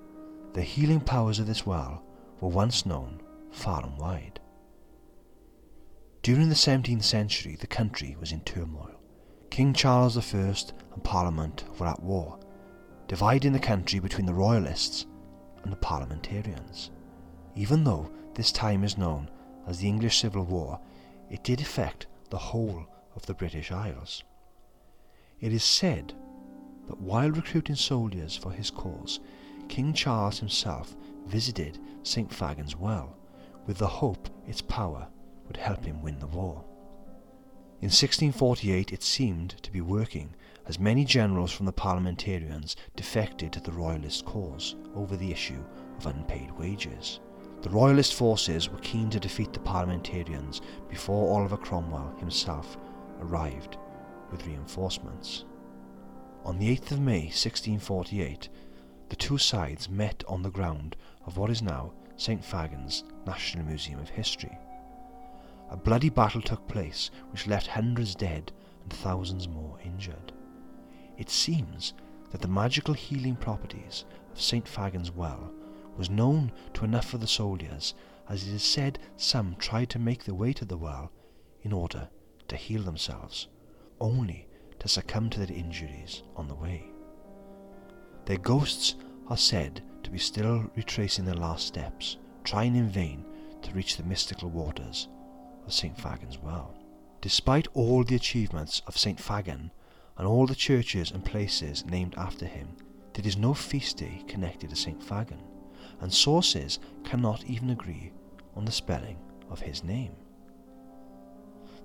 The 0.54 0.62
healing 0.62 1.00
powers 1.00 1.38
of 1.38 1.46
this 1.46 1.66
well 1.66 2.02
were 2.40 2.48
once 2.48 2.84
known 2.84 3.20
far 3.50 3.84
and 3.84 3.96
wide. 3.98 4.40
During 6.22 6.48
the 6.48 6.54
17th 6.54 7.04
century, 7.04 7.56
the 7.56 7.66
country 7.66 8.16
was 8.18 8.32
in 8.32 8.40
turmoil. 8.40 9.00
King 9.50 9.74
Charles 9.74 10.16
I 10.16 10.38
and 10.94 11.04
Parliament 11.04 11.64
were 11.78 11.86
at 11.86 12.02
war, 12.02 12.38
dividing 13.08 13.52
the 13.52 13.58
country 13.58 13.98
between 13.98 14.26
the 14.26 14.34
Royalists 14.34 15.06
and 15.62 15.72
the 15.72 15.76
Parliamentarians. 15.76 16.90
Even 17.54 17.84
though 17.84 18.10
this 18.34 18.50
time 18.50 18.82
is 18.82 18.96
known 18.96 19.30
as 19.66 19.78
the 19.78 19.88
English 19.88 20.18
Civil 20.20 20.44
War, 20.44 20.80
it 21.32 21.42
did 21.42 21.62
affect 21.62 22.06
the 22.28 22.36
whole 22.36 22.86
of 23.16 23.24
the 23.24 23.32
British 23.32 23.72
Isles. 23.72 24.22
It 25.40 25.52
is 25.52 25.64
said 25.64 26.12
that 26.86 27.00
while 27.00 27.30
recruiting 27.30 27.74
soldiers 27.74 28.36
for 28.36 28.52
his 28.52 28.70
cause, 28.70 29.18
King 29.66 29.94
Charles 29.94 30.38
himself 30.38 30.94
visited 31.26 31.78
St. 32.02 32.32
Fagan's 32.32 32.76
Well 32.76 33.16
with 33.66 33.78
the 33.78 33.86
hope 33.86 34.28
its 34.46 34.60
power 34.60 35.08
would 35.46 35.56
help 35.56 35.86
him 35.86 36.02
win 36.02 36.18
the 36.18 36.26
war. 36.26 36.64
In 37.80 37.88
1648 37.88 38.92
it 38.92 39.02
seemed 39.02 39.50
to 39.62 39.72
be 39.72 39.80
working, 39.80 40.34
as 40.66 40.78
many 40.78 41.02
generals 41.02 41.50
from 41.50 41.64
the 41.64 41.72
parliamentarians 41.72 42.76
defected 42.94 43.54
to 43.54 43.60
the 43.60 43.72
royalist 43.72 44.26
cause 44.26 44.76
over 44.94 45.16
the 45.16 45.32
issue 45.32 45.64
of 45.96 46.06
unpaid 46.06 46.50
wages. 46.52 47.20
The 47.62 47.70
royalist 47.70 48.14
forces 48.14 48.68
were 48.68 48.78
keen 48.78 49.08
to 49.10 49.20
defeat 49.20 49.52
the 49.52 49.60
parliamentarians 49.60 50.60
before 50.88 51.32
Oliver 51.32 51.56
Cromwell 51.56 52.12
himself 52.18 52.76
arrived 53.20 53.78
with 54.32 54.44
reinforcements. 54.44 55.44
On 56.44 56.58
the 56.58 56.76
8th 56.76 56.90
of 56.90 57.00
May 57.00 57.26
1648, 57.26 58.48
the 59.10 59.16
two 59.16 59.38
sides 59.38 59.88
met 59.88 60.24
on 60.26 60.42
the 60.42 60.50
ground 60.50 60.96
of 61.24 61.36
what 61.36 61.50
is 61.50 61.62
now 61.62 61.92
St 62.16 62.42
Fagans 62.42 63.04
National 63.26 63.64
Museum 63.64 64.00
of 64.00 64.08
History. 64.08 64.58
A 65.70 65.76
bloody 65.76 66.08
battle 66.08 66.42
took 66.42 66.66
place 66.66 67.12
which 67.30 67.46
left 67.46 67.68
hundreds 67.68 68.16
dead 68.16 68.50
and 68.82 68.92
thousands 68.92 69.46
more 69.46 69.78
injured. 69.84 70.32
It 71.16 71.30
seems 71.30 71.94
that 72.32 72.40
the 72.40 72.48
magical 72.48 72.94
healing 72.94 73.36
properties 73.36 74.04
of 74.32 74.40
St. 74.40 74.64
Fagans 74.64 75.14
well 75.14 75.52
was 75.96 76.10
known 76.10 76.52
to 76.74 76.84
enough 76.84 77.14
of 77.14 77.20
the 77.20 77.26
soldiers, 77.26 77.94
as 78.28 78.46
it 78.46 78.54
is 78.54 78.62
said 78.62 78.98
some 79.16 79.56
tried 79.56 79.90
to 79.90 79.98
make 79.98 80.24
their 80.24 80.34
way 80.34 80.52
to 80.52 80.64
the 80.64 80.76
well 80.76 81.10
in 81.62 81.72
order 81.72 82.08
to 82.48 82.56
heal 82.56 82.82
themselves, 82.82 83.48
only 84.00 84.48
to 84.78 84.88
succumb 84.88 85.30
to 85.30 85.38
their 85.38 85.56
injuries 85.56 86.22
on 86.36 86.48
the 86.48 86.54
way. 86.54 86.90
Their 88.24 88.38
ghosts 88.38 88.96
are 89.28 89.36
said 89.36 89.82
to 90.02 90.10
be 90.10 90.18
still 90.18 90.70
retracing 90.76 91.24
their 91.24 91.34
last 91.34 91.66
steps, 91.66 92.16
trying 92.44 92.76
in 92.76 92.88
vain 92.88 93.24
to 93.62 93.72
reach 93.72 93.96
the 93.96 94.02
mystical 94.02 94.50
waters 94.50 95.08
of 95.66 95.72
St. 95.72 95.96
Fagan's 95.98 96.38
well. 96.38 96.74
Despite 97.20 97.68
all 97.74 98.02
the 98.02 98.16
achievements 98.16 98.82
of 98.86 98.98
St. 98.98 99.20
Fagan 99.20 99.70
and 100.18 100.26
all 100.26 100.46
the 100.46 100.54
churches 100.54 101.12
and 101.12 101.24
places 101.24 101.86
named 101.86 102.14
after 102.16 102.46
him, 102.46 102.76
there 103.14 103.26
is 103.26 103.36
no 103.36 103.54
feast 103.54 103.98
day 103.98 104.22
connected 104.26 104.70
to 104.70 104.76
St. 104.76 105.02
Fagan, 105.02 105.40
and 106.02 106.12
sources 106.12 106.80
cannot 107.04 107.44
even 107.44 107.70
agree 107.70 108.12
on 108.56 108.64
the 108.64 108.72
spelling 108.72 109.16
of 109.50 109.60
his 109.60 109.84
name. 109.84 110.12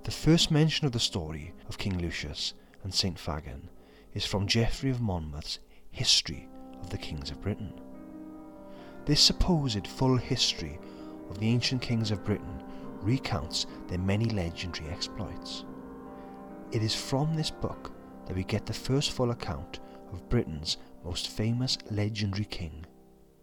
The 0.03 0.11
first 0.11 0.51
mention 0.51 0.87
of 0.87 0.91
the 0.91 0.99
story 0.99 1.53
of 1.69 1.77
King 1.77 1.99
Lucius 1.99 2.53
and 2.83 2.93
St. 2.93 3.17
Fagan 3.17 3.69
is 4.13 4.25
from 4.25 4.47
Geoffrey 4.47 4.89
of 4.89 5.01
Monmouth's 5.01 5.59
History 5.91 6.49
of 6.81 6.89
the 6.89 6.97
Kings 6.97 7.29
of 7.29 7.41
Britain. 7.41 7.79
This 9.05 9.21
supposed 9.21 9.87
full 9.87 10.17
history 10.17 10.79
of 11.29 11.39
the 11.39 11.47
ancient 11.47 11.81
kings 11.81 12.09
of 12.09 12.25
Britain 12.25 12.63
recounts 13.01 13.67
their 13.87 13.99
many 13.99 14.25
legendary 14.25 14.89
exploits. 14.89 15.63
It 16.71 16.81
is 16.81 16.95
from 16.95 17.35
this 17.35 17.51
book 17.51 17.91
that 18.25 18.35
we 18.35 18.43
get 18.43 18.65
the 18.65 18.73
first 18.73 19.11
full 19.11 19.29
account 19.29 19.79
of 20.11 20.27
Britain's 20.27 20.77
most 21.03 21.29
famous 21.29 21.77
legendary 21.91 22.45
king, 22.45 22.85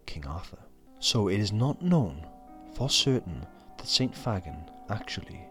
King 0.05 0.25
Arthur. 0.27 0.59
So 0.99 1.27
it 1.27 1.39
is 1.39 1.51
not 1.51 1.81
known 1.81 2.25
for 2.73 2.89
certain 2.89 3.45
that 3.77 3.87
St. 3.87 4.15
Fagan 4.15 4.69
actually 4.89 5.41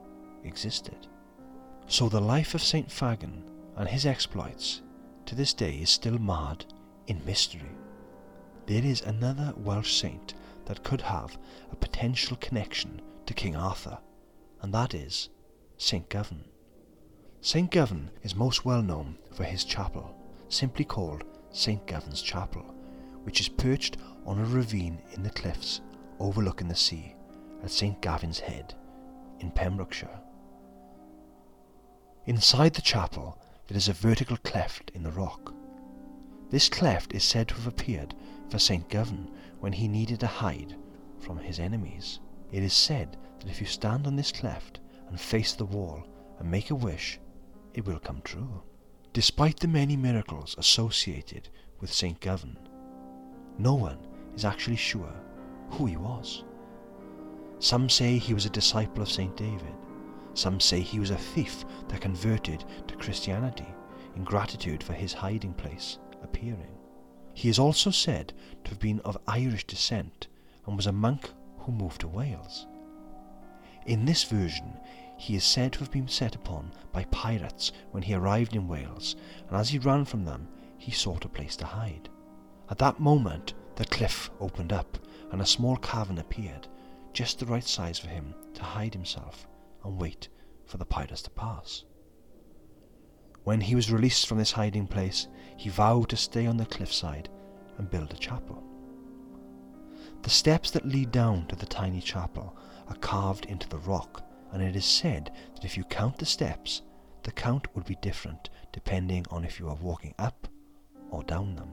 existed. 0.45 1.07
So 1.87 2.09
the 2.09 2.21
life 2.21 2.55
of 2.55 2.63
St. 2.63 2.91
Fagan 2.91 3.45
and 3.77 3.89
his 3.89 4.07
exploits 4.07 4.83
to 5.27 5.35
this 5.35 5.55
day 5.55 5.77
is 5.77 5.91
still 5.91 6.19
marred 6.19 6.65
in 7.07 7.25
mystery. 7.25 7.77
There 8.67 8.85
is 8.85 9.03
another 9.03 9.53
Welsh 9.57 9.95
saint 9.95 10.35
that 10.67 10.83
could 10.85 11.03
have 11.03 11.37
a 11.71 11.77
potential 11.77 12.37
connection 12.41 13.03
to 13.27 13.35
King 13.35 13.57
Arthur, 13.57 13.99
and 14.63 14.73
that 14.73 14.95
is 14.95 15.29
St. 15.77 16.09
Govan. 16.09 16.45
St. 17.41 17.71
Govan 17.71 18.11
is 18.23 18.35
most 18.35 18.65
well 18.65 18.83
known 18.83 19.19
for 19.33 19.45
his 19.45 19.65
chapel, 19.65 20.17
simply 20.49 20.85
called 20.85 21.25
St. 21.53 21.87
Govan's 21.87 22.23
Chapel, 22.23 22.75
which 23.25 23.41
is 23.41 23.49
perched 23.49 23.99
on 24.27 24.39
a 24.39 24.45
ravine 24.45 25.01
in 25.13 25.23
the 25.23 25.31
cliffs 25.31 25.81
overlooking 26.19 26.69
the 26.69 26.75
sea 26.75 27.15
at 27.63 27.71
St. 27.71 28.01
Govan's 28.01 28.39
Head 28.39 28.75
in 29.41 29.51
Pembrokeshire. 29.51 30.21
Inside 32.27 32.75
the 32.75 32.83
chapel 32.83 33.39
there 33.69 33.77
is 33.77 33.89
a 33.89 33.93
vertical 33.93 34.37
cleft 34.39 34.91
in 34.95 35.03
the 35.03 35.11
rock. 35.11 35.55
This 36.51 36.69
cleft 36.69 37.15
is 37.15 37.25
said 37.25 37.49
to 37.49 37.55
have 37.55 37.67
appeared 37.67 38.15
for 38.49 38.59
St. 38.59 38.89
Govan 38.89 39.31
when 39.61 39.73
he 39.73 39.89
needed 39.89 40.21
to 40.21 40.27
hide 40.27 40.77
from 41.19 41.39
his 41.39 41.59
enemies. 41.59 42.21
It 42.53 42.63
is 42.63 42.73
said 42.73 43.17
that 43.41 43.49
if 43.49 43.61
you 43.61 43.67
stand 43.67 44.07
on 44.07 44.17
this 44.17 44.33
cleft 44.33 44.81
and 45.09 45.21
face 45.21 45.55
the 45.55 45.65
wall 45.65 46.07
and 46.39 46.51
make 46.51 46.71
a 46.71 46.75
wish, 46.75 47.19
it 47.73 47.87
will 47.87 47.99
come 47.99 48.21
true. 48.23 48.63
Despite 49.13 49.61
the 49.61 49.69
many 49.69 49.97
miracles 49.97 50.55
associated 50.59 51.49
with 51.81 51.93
St. 51.93 52.21
Govan, 52.21 52.59
no 53.59 53.75
one 53.75 53.99
is 54.37 54.45
actually 54.45 54.77
sure 54.77 55.13
who 55.71 55.87
he 55.87 55.97
was. 55.97 56.45
Some 57.59 57.89
say 57.89 58.19
he 58.19 58.35
was 58.35 58.47
a 58.47 58.51
disciple 58.51 59.03
of 59.03 59.11
St. 59.11 59.37
David. 59.37 59.75
Some 60.35 60.61
say 60.61 60.81
he 60.81 60.99
was 60.99 61.11
a 61.11 61.17
thief 61.17 61.65
that 61.89 62.01
converted 62.01 62.65
to 62.89 62.97
Christianity 62.97 63.67
in 64.17 64.25
gratitude 64.25 64.83
for 64.83 64.93
his 64.93 65.13
hiding 65.13 65.55
place 65.55 65.99
appearing. 66.23 66.77
He 67.35 67.49
is 67.49 67.59
also 67.59 67.91
said 67.91 68.33
to 68.65 68.71
have 68.71 68.79
been 68.79 69.01
of 69.01 69.19
Irish 69.27 69.65
descent 69.67 70.29
and 70.67 70.77
was 70.77 70.87
a 70.87 70.93
monk 70.93 71.31
who 71.59 71.73
moved 71.73 72.01
to 72.03 72.09
Wales. 72.09 72.67
In 73.87 74.05
this 74.05 74.25
version, 74.25 74.79
he 75.17 75.37
is 75.37 75.45
said 75.45 75.73
to 75.73 75.81
have 75.81 75.91
been 75.91 76.09
set 76.09 76.35
upon 76.35 76.73
by 76.93 77.05
pirates 77.05 77.73
when 77.91 78.03
he 78.03 78.15
arrived 78.15 78.55
in 78.55 78.69
Wales, 78.69 79.17
and 79.49 79.57
as 79.57 79.69
he 79.69 79.79
ran 79.79 80.05
from 80.05 80.25
them, 80.25 80.49
he 80.79 80.91
sought 80.91 81.25
a 81.25 81.29
place 81.29 81.57
to 81.57 81.67
hide. 81.67 82.09
At 82.71 82.79
that 82.79 83.01
moment, 83.01 83.55
the 83.77 83.85
cliff 83.85 84.31
opened 84.41 84.73
up, 84.73 84.99
and 85.33 85.41
a 85.41 85.47
small 85.47 85.77
cavern 85.77 86.19
appeared, 86.19 86.69
just 87.13 87.39
the 87.39 87.47
right 87.47 87.65
size 87.65 87.99
for 87.99 88.09
him 88.09 88.35
to 88.55 88.63
hide 88.63 88.95
himself 88.95 89.47
and 89.85 90.01
wait 90.01 90.29
for 90.67 90.79
the 90.79 90.85
pirates 90.85 91.23
to 91.23 91.31
pass. 91.31 91.85
When 93.45 93.61
he 93.61 93.75
was 93.75 93.93
released 93.93 94.27
from 94.27 94.39
this 94.39 94.53
hiding 94.53 94.87
place, 94.87 95.29
he 95.57 95.69
vowed 95.69 96.09
to 96.11 96.17
stay 96.17 96.47
on 96.47 96.57
the 96.57 96.67
cliffside 96.67 97.29
and 97.79 97.91
build 97.91 98.13
a 98.13 98.17
chapel. 98.17 98.63
The 100.23 100.31
steps 100.31 100.71
that 100.71 100.87
lead 100.87 101.13
down 101.13 101.47
to 101.49 101.57
the 101.57 101.67
tiny 101.67 102.01
chapel 102.01 102.57
are 102.89 102.97
carved 102.97 103.45
into 103.47 103.69
the 103.69 103.79
rock, 103.79 104.25
and 104.53 104.63
it 104.63 104.77
is 104.77 104.87
said 104.87 105.31
that 105.55 105.65
if 105.65 105.77
you 105.77 105.85
count 105.85 106.17
the 106.17 106.27
steps, 106.27 106.83
the 107.25 107.33
count 107.33 107.75
would 107.75 107.85
be 107.85 107.97
different 107.97 108.51
depending 108.73 109.27
on 109.31 109.45
if 109.45 109.59
you 109.61 109.69
are 109.69 109.77
walking 109.77 110.15
up 110.19 110.49
or 111.11 111.23
down 111.25 111.55
them. 111.57 111.73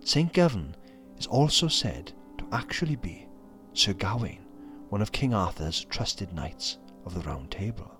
St. 0.00 0.32
Govan 0.32 0.74
is 1.22 1.26
also 1.28 1.68
said 1.68 2.12
to 2.36 2.44
actually 2.50 2.96
be 2.96 3.28
Sir 3.74 3.92
Gawain, 3.92 4.44
one 4.88 5.00
of 5.00 5.12
King 5.12 5.32
Arthur's 5.32 5.84
trusted 5.84 6.32
knights 6.32 6.78
of 7.04 7.14
the 7.14 7.20
Round 7.20 7.48
Table. 7.48 7.96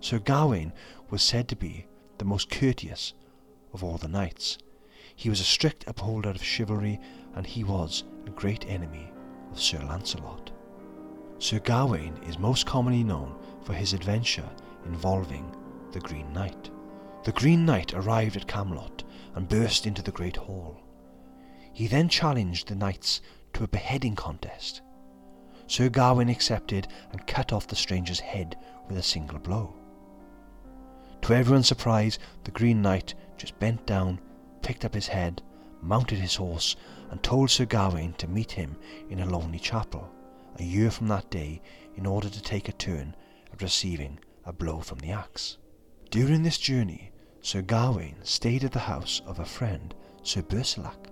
Sir 0.00 0.18
Gawain 0.18 0.72
was 1.10 1.22
said 1.22 1.46
to 1.46 1.54
be 1.54 1.86
the 2.18 2.24
most 2.24 2.50
courteous 2.50 3.14
of 3.72 3.84
all 3.84 3.96
the 3.96 4.08
knights. 4.08 4.58
He 5.14 5.30
was 5.30 5.38
a 5.38 5.44
strict 5.44 5.84
upholder 5.86 6.30
of 6.30 6.42
chivalry, 6.42 6.98
and 7.36 7.46
he 7.46 7.62
was 7.62 8.02
a 8.26 8.30
great 8.30 8.66
enemy 8.66 9.12
of 9.52 9.60
Sir 9.60 9.78
Lancelot. 9.78 10.50
Sir 11.38 11.60
Gawain 11.60 12.16
is 12.26 12.40
most 12.40 12.66
commonly 12.66 13.04
known 13.04 13.36
for 13.62 13.74
his 13.74 13.92
adventure 13.92 14.50
involving 14.84 15.54
the 15.92 16.00
Green 16.00 16.32
Knight. 16.32 16.70
The 17.22 17.30
Green 17.30 17.64
Knight 17.64 17.94
arrived 17.94 18.36
at 18.36 18.48
Camelot 18.48 19.04
and 19.36 19.48
burst 19.48 19.86
into 19.86 20.02
the 20.02 20.10
great 20.10 20.34
hall. 20.36 20.83
He 21.74 21.88
then 21.88 22.08
challenged 22.08 22.68
the 22.68 22.76
knights 22.76 23.20
to 23.52 23.64
a 23.64 23.68
beheading 23.68 24.14
contest. 24.14 24.80
Sir 25.66 25.88
Gawain 25.88 26.28
accepted 26.28 26.86
and 27.10 27.26
cut 27.26 27.52
off 27.52 27.66
the 27.66 27.74
stranger's 27.76 28.20
head 28.20 28.56
with 28.88 28.96
a 28.96 29.02
single 29.02 29.40
blow. 29.40 29.74
To 31.22 31.34
everyone's 31.34 31.66
surprise, 31.66 32.18
the 32.44 32.52
Green 32.52 32.80
Knight 32.80 33.14
just 33.36 33.58
bent 33.58 33.84
down, 33.86 34.20
picked 34.62 34.84
up 34.84 34.94
his 34.94 35.08
head, 35.08 35.42
mounted 35.82 36.18
his 36.18 36.36
horse, 36.36 36.76
and 37.10 37.22
told 37.22 37.50
Sir 37.50 37.64
Gawain 37.64 38.12
to 38.14 38.28
meet 38.28 38.52
him 38.52 38.76
in 39.10 39.20
a 39.20 39.26
lonely 39.26 39.58
chapel, 39.58 40.08
a 40.58 40.62
year 40.62 40.92
from 40.92 41.08
that 41.08 41.28
day, 41.30 41.60
in 41.96 42.06
order 42.06 42.28
to 42.28 42.42
take 42.42 42.68
a 42.68 42.72
turn 42.72 43.16
at 43.52 43.62
receiving 43.62 44.20
a 44.44 44.52
blow 44.52 44.80
from 44.80 44.98
the 44.98 45.10
axe. 45.10 45.58
During 46.10 46.42
this 46.42 46.58
journey, 46.58 47.10
Sir 47.40 47.62
Gawain 47.62 48.16
stayed 48.22 48.62
at 48.62 48.72
the 48.72 48.78
house 48.78 49.22
of 49.26 49.40
a 49.40 49.44
friend, 49.44 49.94
Sir 50.22 50.42
Bersilac, 50.42 51.10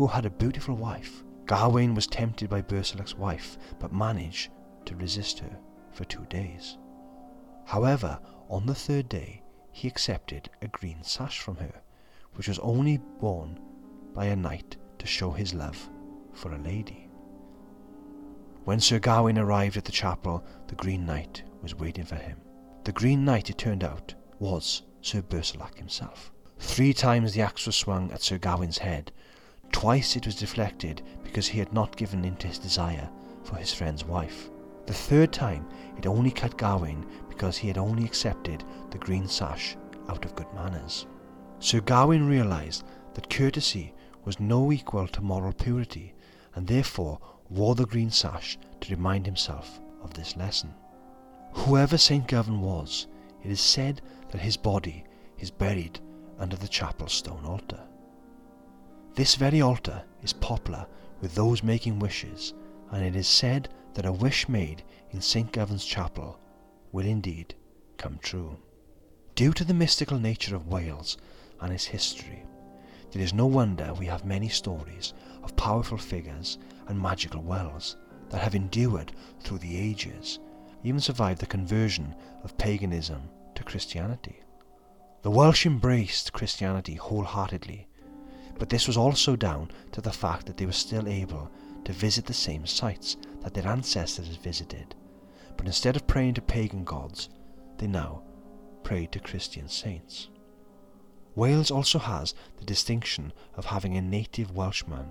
who 0.00 0.06
had 0.06 0.24
a 0.24 0.30
beautiful 0.30 0.74
wife. 0.74 1.22
Gawain 1.44 1.94
was 1.94 2.06
tempted 2.06 2.48
by 2.48 2.62
Bersilac's 2.62 3.14
wife, 3.14 3.58
but 3.78 3.92
managed 3.92 4.50
to 4.86 4.96
resist 4.96 5.40
her 5.40 5.58
for 5.92 6.06
two 6.06 6.24
days. 6.30 6.78
However, 7.66 8.18
on 8.48 8.64
the 8.64 8.74
third 8.74 9.10
day, 9.10 9.42
he 9.72 9.86
accepted 9.88 10.48
a 10.62 10.68
green 10.68 11.02
sash 11.02 11.40
from 11.40 11.56
her, 11.56 11.82
which 12.32 12.48
was 12.48 12.58
only 12.60 12.98
worn 13.20 13.60
by 14.14 14.24
a 14.24 14.36
knight 14.36 14.78
to 14.98 15.06
show 15.06 15.32
his 15.32 15.52
love 15.52 15.90
for 16.32 16.54
a 16.54 16.62
lady. 16.62 17.10
When 18.64 18.80
Sir 18.80 19.00
Gawain 19.00 19.36
arrived 19.36 19.76
at 19.76 19.84
the 19.84 19.92
chapel, 19.92 20.42
the 20.68 20.76
Green 20.76 21.04
Knight 21.04 21.42
was 21.60 21.74
waiting 21.74 22.06
for 22.06 22.16
him. 22.16 22.40
The 22.84 22.92
Green 22.92 23.22
Knight, 23.22 23.50
it 23.50 23.58
turned 23.58 23.84
out, 23.84 24.14
was 24.38 24.80
Sir 25.02 25.20
Bersilac 25.20 25.76
himself. 25.76 26.32
Three 26.58 26.94
times 26.94 27.34
the 27.34 27.42
axe 27.42 27.66
was 27.66 27.76
swung 27.76 28.10
at 28.12 28.22
Sir 28.22 28.38
Gawain's 28.38 28.78
head. 28.78 29.12
Twice 29.72 30.16
it 30.16 30.26
was 30.26 30.34
deflected 30.34 31.02
because 31.22 31.46
he 31.46 31.58
had 31.58 31.72
not 31.72 31.96
given 31.96 32.24
in 32.24 32.36
to 32.36 32.48
his 32.48 32.58
desire 32.58 33.08
for 33.44 33.56
his 33.56 33.72
friend's 33.72 34.04
wife. 34.04 34.50
The 34.86 34.94
third 34.94 35.32
time 35.32 35.66
it 35.96 36.06
only 36.06 36.30
cut 36.30 36.56
Gawain 36.58 37.06
because 37.28 37.56
he 37.56 37.68
had 37.68 37.78
only 37.78 38.04
accepted 38.04 38.64
the 38.90 38.98
green 38.98 39.28
sash 39.28 39.76
out 40.08 40.24
of 40.24 40.34
good 40.34 40.52
manners. 40.54 41.06
Sir 41.60 41.80
Gawain 41.80 42.26
realized 42.26 42.84
that 43.14 43.30
courtesy 43.30 43.94
was 44.24 44.40
no 44.40 44.72
equal 44.72 45.06
to 45.08 45.20
moral 45.20 45.52
purity, 45.52 46.14
and 46.54 46.66
therefore 46.66 47.18
wore 47.48 47.74
the 47.74 47.86
green 47.86 48.10
sash 48.10 48.58
to 48.80 48.94
remind 48.94 49.26
himself 49.26 49.80
of 50.02 50.14
this 50.14 50.36
lesson. 50.36 50.74
Whoever 51.52 51.98
St. 51.98 52.26
Govan 52.26 52.60
was, 52.60 53.06
it 53.42 53.50
is 53.50 53.60
said 53.60 54.02
that 54.30 54.40
his 54.40 54.56
body 54.56 55.04
is 55.38 55.50
buried 55.50 56.00
under 56.38 56.56
the 56.56 56.68
chapel 56.68 57.08
stone 57.08 57.44
altar. 57.44 57.80
This 59.14 59.34
very 59.34 59.60
altar 59.60 60.02
is 60.22 60.32
popular 60.32 60.86
with 61.20 61.34
those 61.34 61.62
making 61.62 61.98
wishes, 61.98 62.54
and 62.90 63.04
it 63.04 63.16
is 63.16 63.26
said 63.26 63.68
that 63.94 64.06
a 64.06 64.12
wish 64.12 64.48
made 64.48 64.84
in 65.10 65.20
St. 65.20 65.50
Govan's 65.52 65.84
chapel 65.84 66.38
will 66.92 67.06
indeed 67.06 67.54
come 67.96 68.18
true. 68.22 68.56
Due 69.34 69.52
to 69.52 69.64
the 69.64 69.74
mystical 69.74 70.18
nature 70.18 70.54
of 70.54 70.68
Wales 70.68 71.18
and 71.60 71.72
its 71.72 71.86
history, 71.86 72.44
it 73.12 73.20
is 73.20 73.34
no 73.34 73.46
wonder 73.46 73.92
we 73.94 74.06
have 74.06 74.24
many 74.24 74.48
stories 74.48 75.12
of 75.42 75.56
powerful 75.56 75.98
figures 75.98 76.58
and 76.86 77.00
magical 77.00 77.42
wells 77.42 77.96
that 78.30 78.40
have 78.40 78.54
endured 78.54 79.12
through 79.40 79.58
the 79.58 79.76
ages, 79.76 80.38
even 80.84 81.00
survived 81.00 81.40
the 81.40 81.46
conversion 81.46 82.14
of 82.44 82.56
paganism 82.56 83.28
to 83.56 83.64
Christianity. 83.64 84.42
The 85.22 85.30
Welsh 85.30 85.66
embraced 85.66 86.32
Christianity 86.32 86.94
wholeheartedly, 86.94 87.88
but 88.60 88.68
this 88.68 88.86
was 88.86 88.96
also 88.96 89.34
down 89.34 89.68
to 89.90 90.00
the 90.00 90.12
fact 90.12 90.46
that 90.46 90.56
they 90.56 90.66
were 90.66 90.72
still 90.72 91.08
able 91.08 91.50
to 91.84 91.92
visit 91.92 92.26
the 92.26 92.32
same 92.32 92.64
sites 92.64 93.16
that 93.40 93.54
their 93.54 93.66
ancestors 93.66 94.28
had 94.28 94.36
visited 94.36 94.94
but 95.60 95.66
instead 95.66 95.94
of 95.94 96.06
praying 96.06 96.32
to 96.32 96.40
pagan 96.40 96.84
gods, 96.84 97.28
they 97.76 97.86
now 97.86 98.22
prayed 98.82 99.12
to 99.12 99.20
Christian 99.20 99.68
saints. 99.68 100.30
Wales 101.34 101.70
also 101.70 101.98
has 101.98 102.34
the 102.56 102.64
distinction 102.64 103.30
of 103.56 103.66
having 103.66 103.98
a 103.98 104.00
native 104.00 104.56
Welshman 104.56 105.04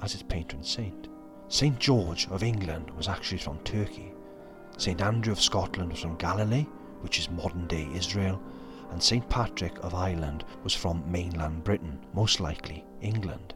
as 0.00 0.14
its 0.14 0.22
patron 0.22 0.64
saint. 0.64 1.08
St 1.48 1.78
George 1.78 2.26
of 2.28 2.42
England 2.42 2.90
was 2.92 3.06
actually 3.06 3.36
from 3.36 3.58
Turkey. 3.64 4.14
St 4.78 5.02
Andrew 5.02 5.34
of 5.34 5.42
Scotland 5.42 5.90
was 5.90 6.00
from 6.00 6.16
Galilee, 6.16 6.66
which 7.02 7.18
is 7.18 7.28
modern 7.28 7.66
day 7.66 7.86
Israel, 7.92 8.40
and 8.92 9.02
St 9.02 9.26
Patrick 9.28 9.76
of 9.82 9.94
Ireland 9.94 10.44
was 10.62 10.74
from 10.74 11.10
mainland 11.10 11.64
Britain, 11.64 11.98
most 12.12 12.40
likely 12.40 12.84
England. 13.00 13.54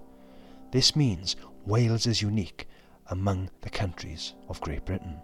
This 0.72 0.96
means 0.96 1.36
Wales 1.66 2.06
is 2.06 2.22
unique 2.22 2.66
among 3.10 3.50
the 3.60 3.70
countries 3.70 4.34
of 4.48 4.60
Great 4.62 4.84
Britain. 4.86 5.20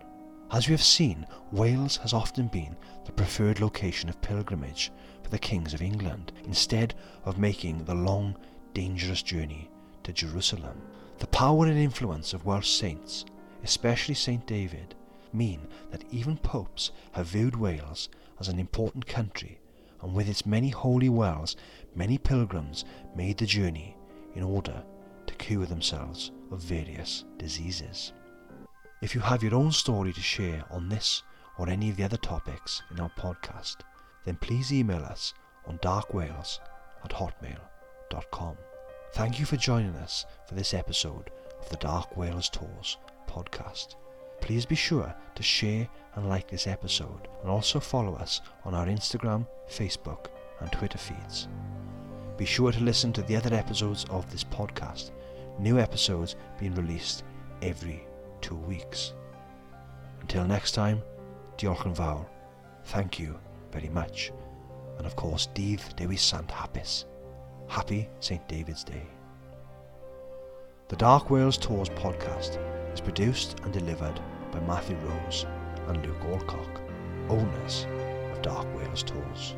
As 0.51 0.69
we 0.69 0.73
have 0.73 0.83
seen, 0.83 1.27
Wales 1.51 1.97
has 1.97 2.13
often 2.13 2.49
been 2.49 2.77
the 3.07 3.13
preferred 3.13 3.59
location 3.59 4.11
of 4.11 4.21
pilgrimage 4.21 4.93
for 5.23 5.31
the 5.31 5.39
kings 5.39 5.73
of 5.73 5.81
England, 5.81 6.31
instead 6.45 6.95
of 7.25 7.39
making 7.39 7.85
the 7.85 7.95
long, 7.95 8.37
dangerous 8.75 9.23
journey 9.23 9.71
to 10.05 10.13
Jerusalem. 10.13 10.79
The 11.21 11.27
power 11.29 11.65
and 11.65 11.79
influence 11.79 12.35
of 12.35 12.45
Welsh 12.45 12.69
saints, 12.69 13.25
especially 13.65 14.15
St 14.15 14.47
David, 14.47 14.95
mean 15.33 15.67
that 15.91 16.05
even 16.11 16.37
popes 16.37 16.91
have 17.13 17.29
viewed 17.29 17.57
Wales 17.57 18.11
as 18.39 18.49
an 18.49 18.59
important 18.59 19.07
country, 19.07 19.59
and 20.03 20.15
with 20.15 20.29
its 20.29 20.45
many 20.45 20.69
holy 20.69 21.09
wells, 21.09 21.57
many 21.95 22.19
pilgrims 22.19 22.85
made 23.15 23.39
the 23.39 23.47
journey 23.47 23.97
in 24.35 24.43
order 24.43 24.83
to 25.27 25.35
cure 25.35 25.67
themselves 25.67 26.33
of 26.51 26.61
various 26.61 27.25
diseases. 27.39 28.13
If 29.01 29.15
you 29.15 29.21
have 29.21 29.43
your 29.43 29.55
own 29.55 29.73
story 29.73 30.13
to 30.13 30.21
share 30.21 30.65
on 30.71 30.89
this 30.89 31.23
or 31.59 31.69
any 31.69 31.91
of 31.91 31.97
the 31.97 32.05
other 32.05 32.17
topics 32.17 32.83
in 32.91 33.01
our 33.01 33.11
podcast, 33.19 33.77
then 34.25 34.37
please 34.37 34.73
email 34.73 35.03
us 35.03 35.35
on 35.67 35.79
darkwales 35.79 36.59
at 37.05 37.11
hotmail.com. 37.11 38.57
Thank 39.15 39.39
you 39.39 39.47
for 39.47 39.57
joining 39.57 39.95
us 39.97 40.25
for 40.49 40.55
this 40.55 40.73
episode 40.73 41.31
of 41.61 41.69
the 41.69 41.77
Dark 41.77 42.17
Wales 42.17 42.49
Tours 42.49 42.97
podcast. 43.29 43.97
Please 44.41 44.65
be 44.65 44.75
sure 44.75 45.15
to 45.35 45.43
share 45.43 45.89
and 46.15 46.29
like 46.29 46.49
this 46.49 46.67
episode 46.67 47.29
and 47.43 47.51
also 47.51 47.81
follow 47.81 48.15
us 48.15 48.41
on 48.65 48.75
our 48.75 48.87
Instagram, 48.87 49.47
Facebook, 49.69 50.27
and 50.61 50.71
Twitter 50.71 50.99
feeds. 50.99 51.49
Be 52.37 52.45
sure 52.45 52.73
to 52.73 52.81
listen 52.81 53.13
to 53.13 53.23
the 53.23 53.37
other 53.37 53.55
episodes 53.55 54.05
of 54.11 54.31
this 54.31 54.45
podcast, 54.45 55.11
new 55.59 55.79
episodes 55.79 56.37
being 56.59 56.75
released 56.75 57.25
every 57.63 58.07
two 58.41 58.57
weeks. 58.57 59.15
Until 60.21 60.45
next 60.45 60.73
time, 60.73 61.03
diolch 61.57 61.87
yn. 61.87 62.27
Thank 62.85 63.19
you 63.19 63.39
very 63.71 63.89
much. 63.89 64.33
And 64.99 65.07
of 65.07 65.17
course, 65.17 65.49
Dydd 65.55 65.97
Dewi 65.97 66.17
Sant 66.17 66.49
Hapus. 66.49 67.05
Happy 67.69 68.09
St. 68.21 68.47
David's 68.49 68.85
Day. 68.85 69.07
The 70.89 70.97
Dark 70.97 71.31
Wales 71.31 71.57
Tours 71.57 71.89
podcast 71.91 72.59
is 72.93 73.01
produced 73.01 73.61
and 73.61 73.73
delivered 73.73 74.21
by 74.51 74.61
Matthew 74.61 74.97
Rose 74.97 75.47
and 75.93 76.07
Luke 76.07 76.81
owners 77.29 77.87
of 78.33 78.43
Dark 78.43 78.67
Wales 78.77 79.03
Tours. 79.03 79.55